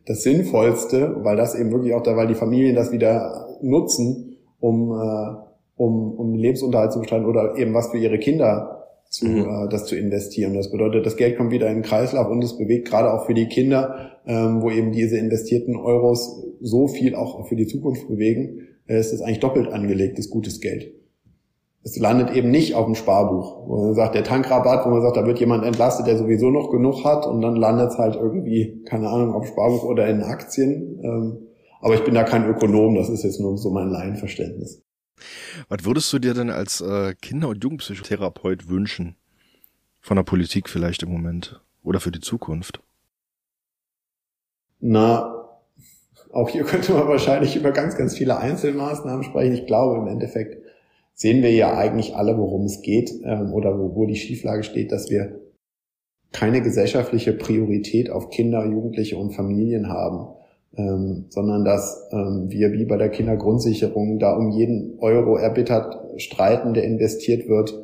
[0.07, 4.93] das Sinnvollste, weil das eben wirklich auch da, weil die Familien das wieder nutzen, um
[4.93, 5.47] äh,
[5.77, 9.67] um, um den Lebensunterhalt zu bestreiten oder eben was für ihre Kinder zu, mhm.
[9.67, 10.55] äh, das zu investieren.
[10.55, 13.35] Das bedeutet, das Geld kommt wieder in den Kreislauf und es bewegt gerade auch für
[13.35, 18.69] die Kinder, ähm, wo eben diese investierten Euros so viel auch für die Zukunft bewegen,
[18.87, 20.93] äh, ist das eigentlich doppelt angelegtes gutes Geld.
[21.87, 25.17] Es landet eben nicht auf dem Sparbuch, wo man sagt, der Tankrabatt, wo man sagt,
[25.17, 28.83] da wird jemand entlastet, der sowieso noch genug hat und dann landet es halt irgendwie,
[28.85, 30.99] keine Ahnung, auf dem Sparbuch oder in Aktien.
[31.05, 31.39] Ähm,
[31.81, 34.83] aber ich bin da kein Ökonom, das ist jetzt nur so mein Laienverständnis.
[35.69, 39.15] Was würdest du dir denn als äh, Kinder- und Jugendpsychotherapeut wünschen?
[40.01, 42.81] Von der Politik vielleicht im Moment oder für die Zukunft?
[44.81, 45.53] Na,
[46.33, 49.55] auch hier könnte man wahrscheinlich über ganz, ganz viele Einzelmaßnahmen sprechen.
[49.55, 50.66] Ich glaube, im Endeffekt
[51.17, 54.93] sehen wir ja eigentlich alle, worum es geht ähm, oder wo, wo die Schieflage steht,
[54.93, 55.41] dass wir
[56.31, 60.29] keine gesellschaftliche Priorität auf Kinder, Jugendliche und Familien haben
[60.77, 66.75] ähm, sondern dass ähm, wir wie bei der Kindergrundsicherung da um jeden Euro erbittert streiten,
[66.75, 67.75] der investiert wird,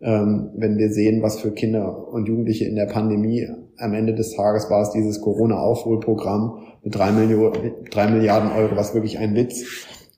[0.00, 4.34] ähm, wenn wir sehen, was für Kinder und Jugendliche in der Pandemie am Ende des
[4.34, 9.64] Tages war es dieses Corona-Aufholprogramm mit drei, Millionen, drei Milliarden Euro, was wirklich ein Witz,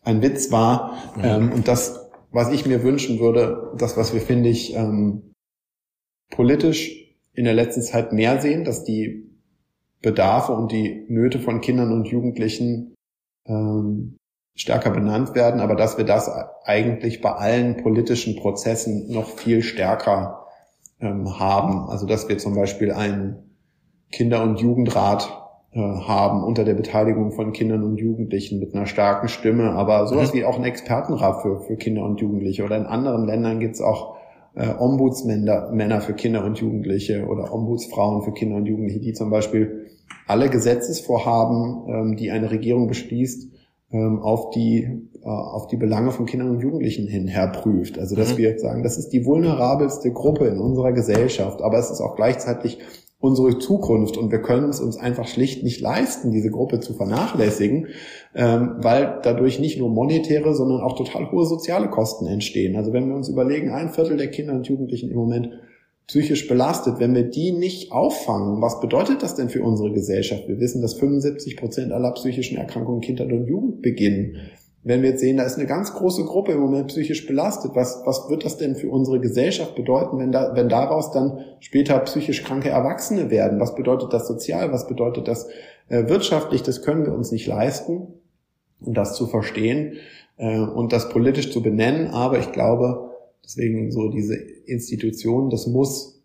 [0.02, 0.92] ein Witz war.
[1.16, 1.22] Mhm.
[1.24, 2.01] Ähm, und das,
[2.32, 5.34] was ich mir wünschen würde, das, was wir, finde ich, ähm,
[6.30, 9.30] politisch in der letzten Zeit mehr sehen, dass die
[10.00, 12.94] Bedarfe und die Nöte von Kindern und Jugendlichen
[13.46, 14.16] ähm,
[14.54, 16.28] stärker benannt werden, aber dass wir das
[16.64, 20.46] eigentlich bei allen politischen Prozessen noch viel stärker
[21.00, 21.88] ähm, haben.
[21.88, 23.56] Also dass wir zum Beispiel einen
[24.10, 25.41] Kinder- und Jugendrat
[25.74, 30.38] haben unter der Beteiligung von Kindern und Jugendlichen mit einer starken Stimme, aber sowas mhm.
[30.38, 32.64] wie auch ein Expertenrat für, für Kinder und Jugendliche.
[32.64, 34.16] Oder in anderen Ländern gibt es auch
[34.54, 39.30] äh, Ombudsmänner Männer für Kinder und Jugendliche oder Ombudsfrauen für Kinder und Jugendliche, die zum
[39.30, 39.86] Beispiel
[40.26, 43.50] alle Gesetzesvorhaben, ähm, die eine Regierung beschließt,
[43.92, 47.98] ähm, auf die äh, auf die Belange von Kindern und Jugendlichen hin herprüft.
[47.98, 48.38] Also dass mhm.
[48.38, 52.78] wir sagen, das ist die vulnerabelste Gruppe in unserer Gesellschaft, aber es ist auch gleichzeitig
[53.22, 57.86] unsere Zukunft und wir können es uns einfach schlicht nicht leisten, diese Gruppe zu vernachlässigen,
[58.34, 62.74] ähm, weil dadurch nicht nur monetäre, sondern auch total hohe soziale Kosten entstehen.
[62.74, 65.50] Also wenn wir uns überlegen, ein Viertel der Kinder und Jugendlichen im Moment
[66.08, 70.48] psychisch belastet, wenn wir die nicht auffangen, was bedeutet das denn für unsere Gesellschaft?
[70.48, 74.36] Wir wissen, dass 75 Prozent aller psychischen Erkrankungen Kindheit und Jugend beginnen.
[74.84, 78.02] Wenn wir jetzt sehen, da ist eine ganz große Gruppe im Moment psychisch belastet, was,
[78.04, 82.42] was wird das denn für unsere Gesellschaft bedeuten, wenn, da, wenn daraus dann später psychisch
[82.42, 83.60] kranke Erwachsene werden?
[83.60, 84.72] Was bedeutet das sozial?
[84.72, 85.48] Was bedeutet das
[85.88, 86.62] äh, wirtschaftlich?
[86.62, 88.08] Das können wir uns nicht leisten.
[88.80, 89.94] Und das zu verstehen
[90.36, 92.08] äh, und das politisch zu benennen.
[92.08, 93.12] Aber ich glaube,
[93.44, 96.22] Deswegen so diese Institution, das muss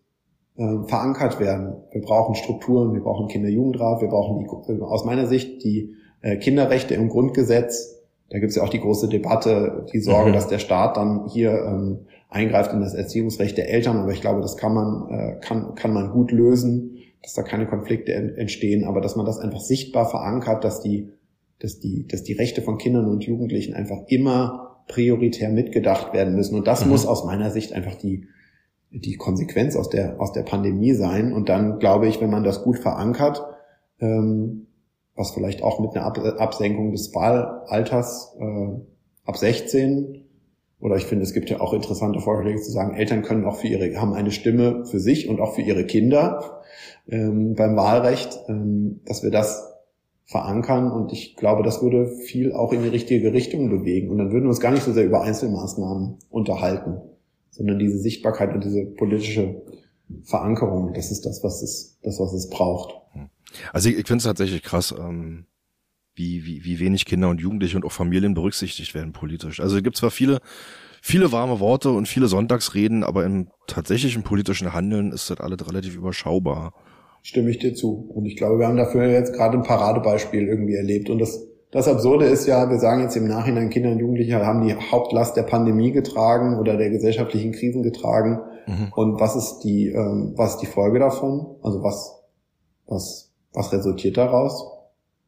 [0.56, 1.82] äh, verankert werden.
[1.90, 6.36] Wir brauchen Strukturen, wir brauchen Kinder-Jugendrat, wir brauchen die, äh, aus meiner Sicht die äh,
[6.36, 7.97] Kinderrechte im Grundgesetz.
[8.30, 10.34] Da gibt es ja auch die große Debatte, die Sorge, mhm.
[10.34, 13.96] dass der Staat dann hier ähm, eingreift in das Erziehungsrecht der Eltern.
[13.96, 17.66] Aber ich glaube, das kann man, äh, kann, kann man gut lösen, dass da keine
[17.66, 21.10] Konflikte entstehen, aber dass man das einfach sichtbar verankert, dass die,
[21.58, 26.54] dass die, dass die Rechte von Kindern und Jugendlichen einfach immer prioritär mitgedacht werden müssen.
[26.54, 26.90] Und das mhm.
[26.90, 28.26] muss aus meiner Sicht einfach die,
[28.90, 31.32] die Konsequenz aus der, aus der Pandemie sein.
[31.32, 33.42] Und dann glaube ich, wenn man das gut verankert,
[34.00, 34.67] ähm,
[35.18, 38.68] was vielleicht auch mit einer Ab Absenkung des Wahlalters äh,
[39.24, 40.24] ab 16
[40.80, 43.66] oder ich finde, es gibt ja auch interessante Vorschläge zu sagen, Eltern können auch für
[43.66, 46.62] ihre, haben eine Stimme für sich und auch für ihre Kinder
[47.08, 49.74] ähm, beim Wahlrecht, ähm, dass wir das
[50.24, 50.92] verankern.
[50.92, 54.10] Und ich glaube, das würde viel auch in die richtige Richtung bewegen.
[54.10, 56.98] Und dann würden wir uns gar nicht so sehr über Einzelmaßnahmen unterhalten,
[57.50, 59.62] sondern diese Sichtbarkeit und diese politische
[60.22, 62.94] Verankerung, das ist das, was es, das, was es braucht.
[63.72, 65.46] Also ich, ich finde es tatsächlich krass, ähm,
[66.14, 69.60] wie, wie, wie wenig Kinder und Jugendliche und auch Familien berücksichtigt werden politisch.
[69.60, 70.40] Also es gibt zwar viele,
[71.00, 75.94] viele warme Worte und viele Sonntagsreden, aber im tatsächlichen politischen Handeln ist das alles relativ
[75.96, 76.74] überschaubar.
[77.22, 78.10] Stimme ich dir zu.
[78.14, 81.10] Und ich glaube, wir haben dafür jetzt gerade ein Paradebeispiel irgendwie erlebt.
[81.10, 84.66] Und das, das Absurde ist ja, wir sagen jetzt im Nachhinein, Kinder und Jugendliche haben
[84.66, 88.40] die Hauptlast der Pandemie getragen oder der gesellschaftlichen Krisen getragen.
[88.66, 88.92] Mhm.
[88.94, 91.56] Und was ist die, ähm, was ist die Folge davon?
[91.62, 92.22] Also was,
[92.86, 94.64] was, was resultiert daraus?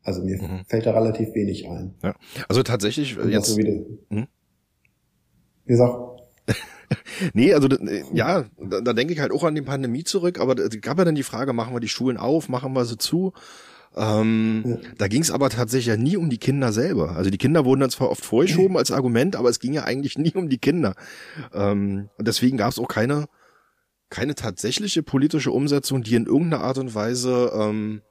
[0.02, 0.64] Also mir mhm.
[0.66, 1.94] fällt da relativ wenig ein.
[2.02, 2.14] Ja.
[2.48, 3.56] Also tatsächlich und jetzt.
[3.56, 4.26] Wieder, hm?
[5.64, 5.94] Wie gesagt.
[7.34, 7.68] nee, also
[8.12, 11.04] ja, da, da denke ich halt auch an die Pandemie zurück, aber es gab ja
[11.04, 13.32] dann die Frage, machen wir die Schulen auf, machen wir sie zu?
[13.96, 14.76] Ähm, ja.
[14.98, 17.16] Da ging es aber tatsächlich ja nie um die Kinder selber.
[17.16, 20.16] Also die Kinder wurden dann zwar oft vorgeschoben als Argument, aber es ging ja eigentlich
[20.16, 20.94] nie um die Kinder.
[21.52, 23.26] Ähm, deswegen gab es auch keine,
[24.08, 28.02] keine tatsächliche politische Umsetzung, die in irgendeiner Art und Weise ähm,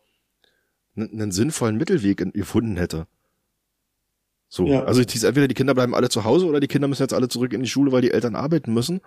[1.01, 3.07] einen sinnvollen Mittelweg gefunden hätte.
[4.49, 4.83] So, ja.
[4.83, 7.13] also es hieß entweder die Kinder bleiben alle zu Hause oder die Kinder müssen jetzt
[7.13, 9.01] alle zurück in die Schule, weil die Eltern arbeiten müssen.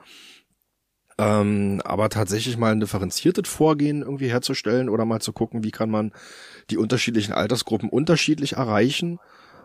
[1.18, 5.90] Ähm, aber tatsächlich mal ein differenziertes Vorgehen irgendwie herzustellen oder mal zu gucken, wie kann
[5.90, 6.12] man
[6.70, 9.18] die unterschiedlichen Altersgruppen unterschiedlich erreichen,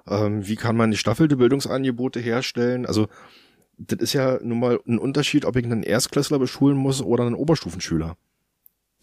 [0.08, 2.86] ähm, wie kann man die staffelte Bildungsangebote herstellen.
[2.86, 3.08] Also
[3.78, 7.36] das ist ja nun mal ein Unterschied, ob ich einen Erstklässler beschulen muss oder einen
[7.36, 8.18] Oberstufenschüler.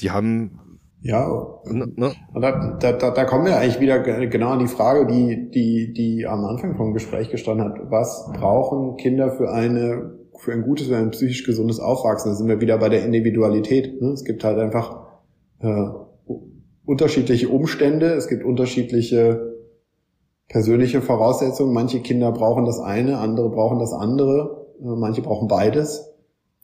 [0.00, 2.12] Die haben ja, ne, ne?
[2.32, 6.46] Da, da, da, kommen wir eigentlich wieder genau an die Frage, die, die, die am
[6.46, 7.78] Anfang vom Gespräch gestanden hat.
[7.90, 12.30] Was brauchen Kinder für eine, für ein gutes, für ein psychisch gesundes Aufwachsen?
[12.30, 14.00] Da sind wir wieder bei der Individualität.
[14.00, 14.12] Ne?
[14.12, 15.04] Es gibt halt einfach
[15.58, 15.88] äh,
[16.86, 19.58] unterschiedliche Umstände, es gibt unterschiedliche
[20.48, 21.74] persönliche Voraussetzungen.
[21.74, 26.13] Manche Kinder brauchen das eine, andere brauchen das andere, äh, manche brauchen beides.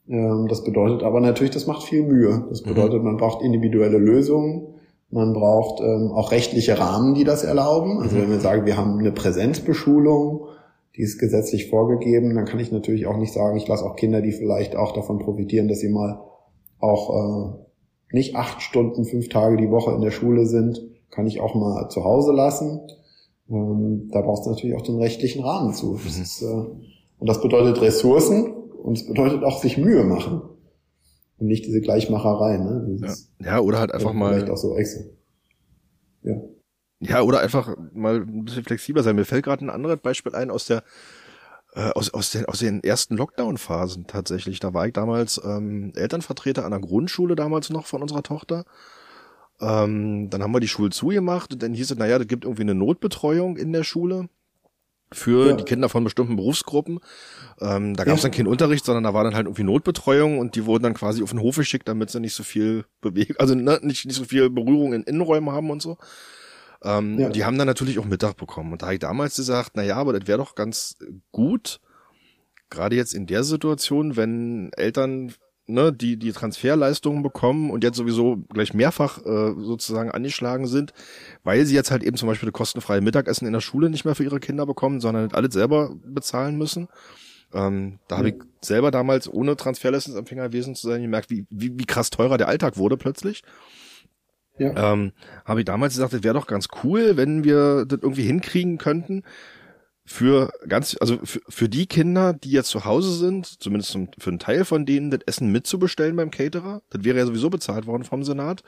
[0.09, 2.45] Ähm, das bedeutet aber natürlich, das macht viel Mühe.
[2.49, 2.69] Das mhm.
[2.69, 4.67] bedeutet, man braucht individuelle Lösungen.
[5.09, 7.99] Man braucht ähm, auch rechtliche Rahmen, die das erlauben.
[7.99, 8.21] Also mhm.
[8.21, 10.47] wenn wir sagen, wir haben eine Präsenzbeschulung,
[10.95, 14.21] die ist gesetzlich vorgegeben, dann kann ich natürlich auch nicht sagen, ich lasse auch Kinder,
[14.21, 16.21] die vielleicht auch davon profitieren, dass sie mal
[16.79, 21.39] auch äh, nicht acht Stunden, fünf Tage die Woche in der Schule sind, kann ich
[21.39, 22.81] auch mal zu Hause lassen.
[23.49, 25.99] Ähm, da brauchst du natürlich auch den rechtlichen Rahmen zu.
[26.03, 26.23] Das mhm.
[26.23, 28.53] ist, äh, und das bedeutet Ressourcen,
[28.83, 30.41] und es bedeutet auch sich Mühe machen.
[31.37, 32.85] Und nicht diese Gleichmacherei, ne?
[32.87, 33.47] Dieses, ja.
[33.47, 34.33] ja, oder halt einfach mal.
[34.33, 35.03] Vielleicht auch so extra.
[36.23, 36.35] Ja.
[36.99, 39.15] Ja, oder einfach mal ein bisschen flexibler sein.
[39.15, 40.83] Mir fällt gerade ein anderes Beispiel ein aus der
[41.73, 44.59] äh, aus, aus, den, aus den ersten Lockdown-Phasen tatsächlich.
[44.59, 48.65] Da war ich damals ähm, Elternvertreter an der Grundschule damals noch von unserer Tochter.
[49.59, 52.63] Ähm, dann haben wir die Schule zugemacht und dann hieß es, naja, da gibt irgendwie
[52.63, 54.27] eine Notbetreuung in der Schule
[55.13, 55.53] für ja.
[55.53, 56.99] die Kinder von bestimmten Berufsgruppen.
[57.61, 58.29] Ähm, da gab es ja.
[58.29, 61.21] dann keinen Unterricht, sondern da war dann halt irgendwie Notbetreuung und die wurden dann quasi
[61.21, 64.25] auf den Hof geschickt, damit sie nicht so viel Bewegung, also ne, nicht, nicht so
[64.25, 65.97] viel Berührung in Innenräumen haben und so.
[66.83, 67.29] Ähm, ja.
[67.29, 68.73] Die haben dann natürlich auch Mittag bekommen.
[68.73, 70.97] Und da habe ich damals gesagt, na ja, aber das wäre doch ganz
[71.31, 71.79] gut,
[72.71, 75.31] gerade jetzt in der Situation, wenn Eltern
[75.67, 80.93] ne, die die Transferleistungen bekommen und jetzt sowieso gleich mehrfach äh, sozusagen angeschlagen sind,
[81.43, 84.15] weil sie jetzt halt eben zum Beispiel das kostenfreie Mittagessen in der Schule nicht mehr
[84.15, 86.87] für ihre Kinder bekommen, sondern alles selber bezahlen müssen.
[87.53, 91.85] Ähm, da habe ich selber damals ohne Transferleistungsempfänger gewesen zu sein gemerkt, wie, wie, wie
[91.85, 93.43] krass teurer der Alltag wurde plötzlich.
[94.57, 94.93] Ja.
[94.93, 95.13] Ähm,
[95.45, 99.23] habe ich damals gesagt, das wäre doch ganz cool, wenn wir das irgendwie hinkriegen könnten,
[100.03, 104.39] für ganz, also für, für die Kinder, die jetzt zu Hause sind, zumindest für einen
[104.39, 106.81] Teil von denen, das Essen mitzubestellen beim Caterer.
[106.89, 108.63] Das wäre ja sowieso bezahlt worden vom Senat.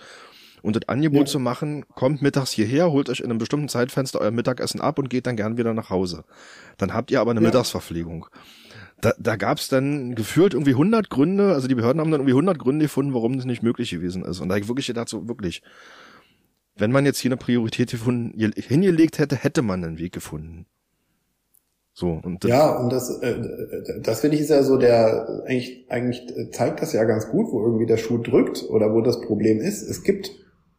[0.62, 1.26] Und das Angebot ja.
[1.26, 5.10] zu machen, kommt mittags hierher, holt euch in einem bestimmten Zeitfenster euer Mittagessen ab und
[5.10, 6.24] geht dann gern wieder nach Hause.
[6.78, 7.48] Dann habt ihr aber eine ja.
[7.48, 8.28] Mittagsverpflegung.
[9.04, 12.32] Da, da gab es dann gefühlt irgendwie 100 Gründe, also die Behörden haben dann irgendwie
[12.32, 14.40] 100 Gründe gefunden, warum das nicht möglich gewesen ist.
[14.40, 15.62] Und da ich wirklich dazu wirklich,
[16.78, 20.68] wenn man jetzt hier eine Priorität gefunden, hingelegt hätte, hätte man einen Weg gefunden.
[21.92, 23.36] So, und ja, und das, äh,
[24.02, 27.62] das finde ich ist ja so der, eigentlich, eigentlich zeigt das ja ganz gut, wo
[27.62, 29.84] irgendwie der Schuh drückt oder wo das Problem ist.
[29.84, 30.32] Es gibt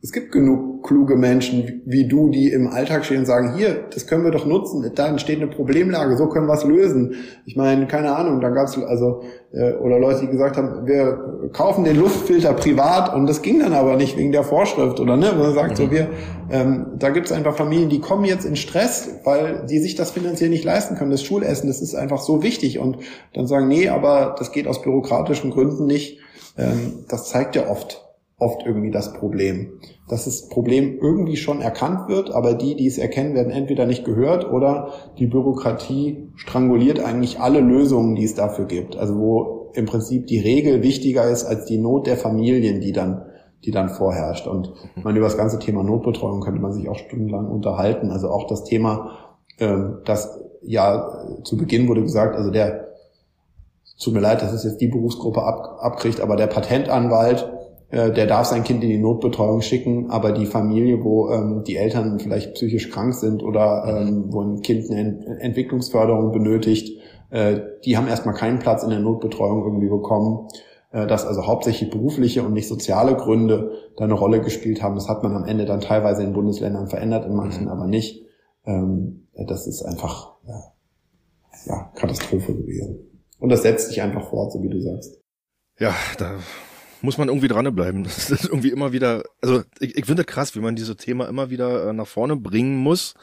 [0.04, 4.06] es gibt genug kluge Menschen wie du, die im Alltag stehen und sagen, hier, das
[4.06, 7.14] können wir doch nutzen, da entsteht eine Problemlage, so können wir es lösen.
[7.46, 11.48] Ich meine, keine Ahnung, da gab es also, äh, oder Leute, die gesagt haben, wir
[11.54, 15.32] kaufen den Luftfilter privat und das ging dann aber nicht wegen der Vorschrift oder ne,
[15.38, 16.08] man sagt so, wir,
[16.50, 20.10] ähm, da gibt es einfach Familien, die kommen jetzt in Stress, weil die sich das
[20.10, 22.98] finanziell nicht leisten können, das Schulessen, das ist einfach so wichtig und
[23.32, 26.18] dann sagen, nee, aber das geht aus bürokratischen Gründen nicht.
[26.58, 28.03] Ähm, das zeigt ja oft,
[28.38, 29.80] oft irgendwie das Problem.
[30.08, 34.04] Dass das Problem irgendwie schon erkannt wird, aber die, die es erkennen, werden entweder nicht
[34.04, 38.96] gehört oder die Bürokratie stranguliert eigentlich alle Lösungen, die es dafür gibt.
[38.96, 43.24] Also wo im Prinzip die Regel wichtiger ist als die Not der Familien, die dann
[43.64, 44.46] die dann vorherrscht.
[44.46, 48.10] Und ich meine, über das ganze Thema Notbetreuung könnte man sich auch stundenlang unterhalten.
[48.10, 52.88] Also auch das Thema, ähm, das ja zu Beginn wurde gesagt, also der,
[54.02, 57.50] tut mir leid, dass es jetzt die Berufsgruppe ab, abkriegt, aber der Patentanwalt,
[57.90, 61.76] äh, der darf sein Kind in die Notbetreuung schicken, aber die Familie, wo ähm, die
[61.76, 66.98] Eltern vielleicht psychisch krank sind oder ähm, wo ein Kind eine Ent Entwicklungsförderung benötigt,
[67.30, 70.48] äh, die haben erstmal keinen Platz in der Notbetreuung irgendwie bekommen.
[70.94, 74.94] Äh, dass also hauptsächlich berufliche und nicht soziale Gründe da eine Rolle gespielt haben.
[74.94, 77.70] Das hat man am Ende dann teilweise in Bundesländern verändert, in manchen mhm.
[77.70, 78.24] aber nicht.
[78.64, 80.72] Ähm, das ist einfach ja,
[81.66, 83.10] ja, Katastrophe gewesen.
[83.40, 85.20] Und das setzt sich einfach fort, so wie du sagst.
[85.80, 86.38] Ja, da
[87.04, 88.04] muss man irgendwie dranbleiben.
[88.14, 91.50] Das ist irgendwie immer wieder, also ich, ich finde krass, wie man dieses Thema immer
[91.50, 93.14] wieder äh, nach vorne bringen muss,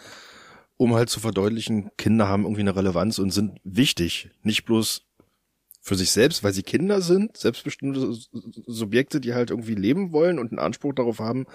[0.78, 4.30] um halt zu verdeutlichen, Kinder haben irgendwie eine Relevanz und sind wichtig.
[4.44, 5.02] Nicht bloß
[5.82, 8.14] für sich selbst, weil sie Kinder sind, selbstbestimmte
[8.68, 11.48] Subjekte, die halt irgendwie leben wollen und einen Anspruch darauf haben,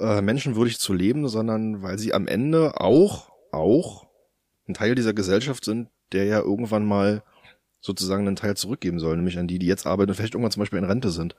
[0.00, 4.06] äh, menschenwürdig zu leben, sondern weil sie am Ende auch, auch
[4.66, 7.22] ein Teil dieser Gesellschaft sind, der ja irgendwann mal
[7.80, 10.60] sozusagen einen Teil zurückgeben soll, nämlich an die, die jetzt arbeiten und vielleicht irgendwann zum
[10.60, 11.36] Beispiel in Rente sind.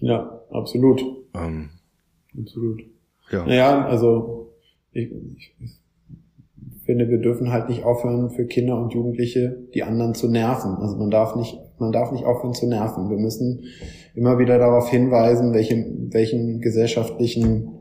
[0.00, 1.02] Ja, absolut.
[1.34, 1.70] Ähm,
[2.38, 2.82] absolut.
[3.30, 3.44] Ja.
[3.44, 4.52] Naja, also
[4.92, 5.10] ich,
[5.60, 5.78] ich,
[6.88, 10.76] finde, wir dürfen halt nicht aufhören, für Kinder und Jugendliche die anderen zu nerven.
[10.76, 13.10] Also man darf nicht, man darf nicht aufhören zu nerven.
[13.10, 13.64] Wir müssen
[14.14, 17.74] immer wieder darauf hinweisen, welche, welchen gesellschaftlichen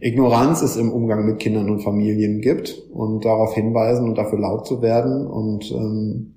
[0.00, 4.66] Ignoranz es im Umgang mit Kindern und Familien gibt und darauf hinweisen und dafür laut
[4.66, 6.34] zu werden und ähm,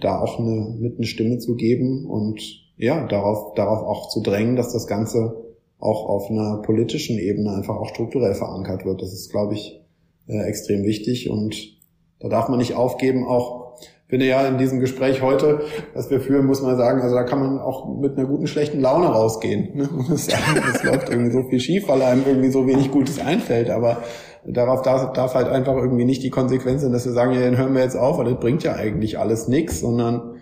[0.00, 4.56] da auch eine, mit eine Stimme zu geben und ja, darauf, darauf auch zu drängen,
[4.56, 5.44] dass das Ganze
[5.78, 9.02] auch auf einer politischen Ebene einfach auch strukturell verankert wird.
[9.02, 9.80] Das ist, glaube ich,
[10.28, 11.76] äh, extrem wichtig und
[12.20, 13.68] da darf man nicht aufgeben, auch
[14.08, 15.60] finde ja in diesem Gespräch heute,
[15.94, 18.80] das wir führen, muss man sagen, also da kann man auch mit einer guten, schlechten
[18.80, 19.76] Laune rausgehen.
[19.76, 19.88] Ne?
[20.08, 23.98] Läuft irgendwie so viel schief, weil einem irgendwie so wenig Gutes einfällt, aber
[24.46, 27.58] darauf darf, darf halt einfach irgendwie nicht die Konsequenz sein, dass wir sagen, ja, dann
[27.58, 30.36] hören wir jetzt auf, weil das bringt ja eigentlich alles nichts, sondern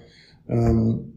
[0.49, 1.16] ähm,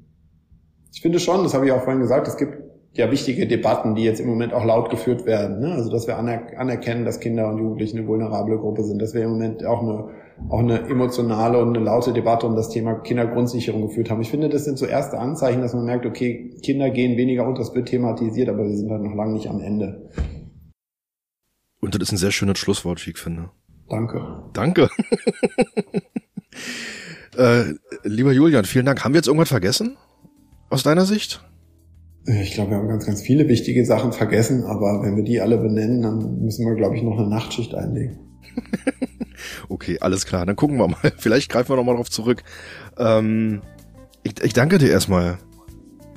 [0.92, 2.58] ich finde schon, das habe ich auch vorhin gesagt, es gibt
[2.94, 5.60] ja wichtige Debatten, die jetzt im Moment auch laut geführt werden.
[5.60, 5.74] Ne?
[5.74, 9.32] Also dass wir anerkennen, dass Kinder und Jugendliche eine vulnerable Gruppe sind, dass wir im
[9.32, 10.10] Moment auch eine
[10.48, 14.22] auch eine emotionale und eine laute Debatte um das Thema Kindergrundsicherung geführt haben.
[14.22, 17.60] Ich finde, das sind so erste Anzeichen, dass man merkt, okay, Kinder gehen weniger unter,
[17.62, 20.10] das wird thematisiert, aber wir sind halt noch lange nicht am Ende.
[21.82, 23.50] Und das ist ein sehr schönes Schlusswort, wie ich finde.
[23.90, 24.44] Danke.
[24.54, 24.90] Danke.
[27.38, 27.74] äh,
[28.04, 29.04] lieber Julian, vielen Dank.
[29.04, 29.98] Haben wir jetzt irgendwas vergessen?
[30.70, 31.44] Aus deiner Sicht?
[32.26, 35.58] Ich glaube, wir haben ganz, ganz viele wichtige Sachen vergessen, aber wenn wir die alle
[35.58, 38.20] benennen, dann müssen wir, glaube ich, noch eine Nachtschicht einlegen.
[39.70, 40.46] okay, alles klar.
[40.46, 40.98] Dann gucken wir mal.
[41.18, 42.44] Vielleicht greifen wir noch mal drauf zurück.
[42.98, 43.62] Ähm,
[44.24, 45.40] ich, ich danke dir erstmal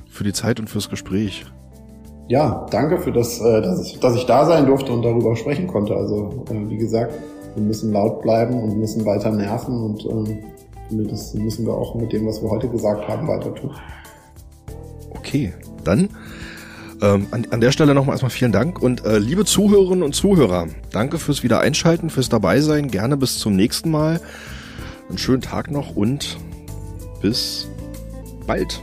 [0.07, 1.45] für die Zeit und fürs Gespräch.
[2.27, 5.67] Ja, danke für das, äh, dass ich, dass ich da sein durfte und darüber sprechen
[5.67, 5.95] konnte.
[5.95, 7.13] Also, äh, wie gesagt,
[7.55, 12.13] wir müssen laut bleiben und müssen weiter nerven und äh, das müssen wir auch mit
[12.13, 13.71] dem, was wir heute gesagt haben, weiter tun.
[15.25, 15.53] Okay,
[15.85, 16.09] dann
[17.01, 20.67] ähm, an, an der Stelle nochmal erstmal vielen Dank und äh, liebe Zuhörerinnen und Zuhörer,
[20.91, 22.89] danke fürs Wiedereinschalten, fürs Dabeisein.
[22.91, 24.19] Gerne bis zum nächsten Mal.
[25.07, 26.37] Einen schönen Tag noch und
[27.21, 27.69] bis
[28.45, 28.81] bald.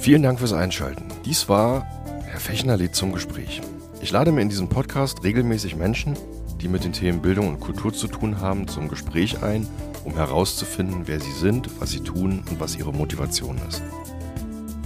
[0.00, 1.02] Vielen Dank fürs Einschalten.
[1.24, 1.84] Dies war
[2.26, 3.60] Herr Fechner lädt zum Gespräch.
[4.00, 6.16] Ich lade mir in diesem Podcast regelmäßig Menschen,
[6.62, 9.66] die mit den Themen Bildung und Kultur zu tun haben, zum Gespräch ein,
[10.04, 13.82] um herauszufinden, wer sie sind, was sie tun und was ihre Motivation ist.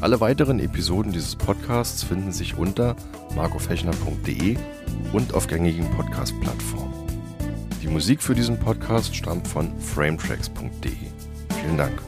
[0.00, 2.96] Alle weiteren Episoden dieses Podcasts finden sich unter
[3.34, 4.56] markofechner.de
[5.12, 6.92] und auf gängigen Podcast-Plattformen.
[7.82, 10.92] Die Musik für diesen Podcast stammt von frametracks.de.
[11.60, 12.02] Vielen Dank.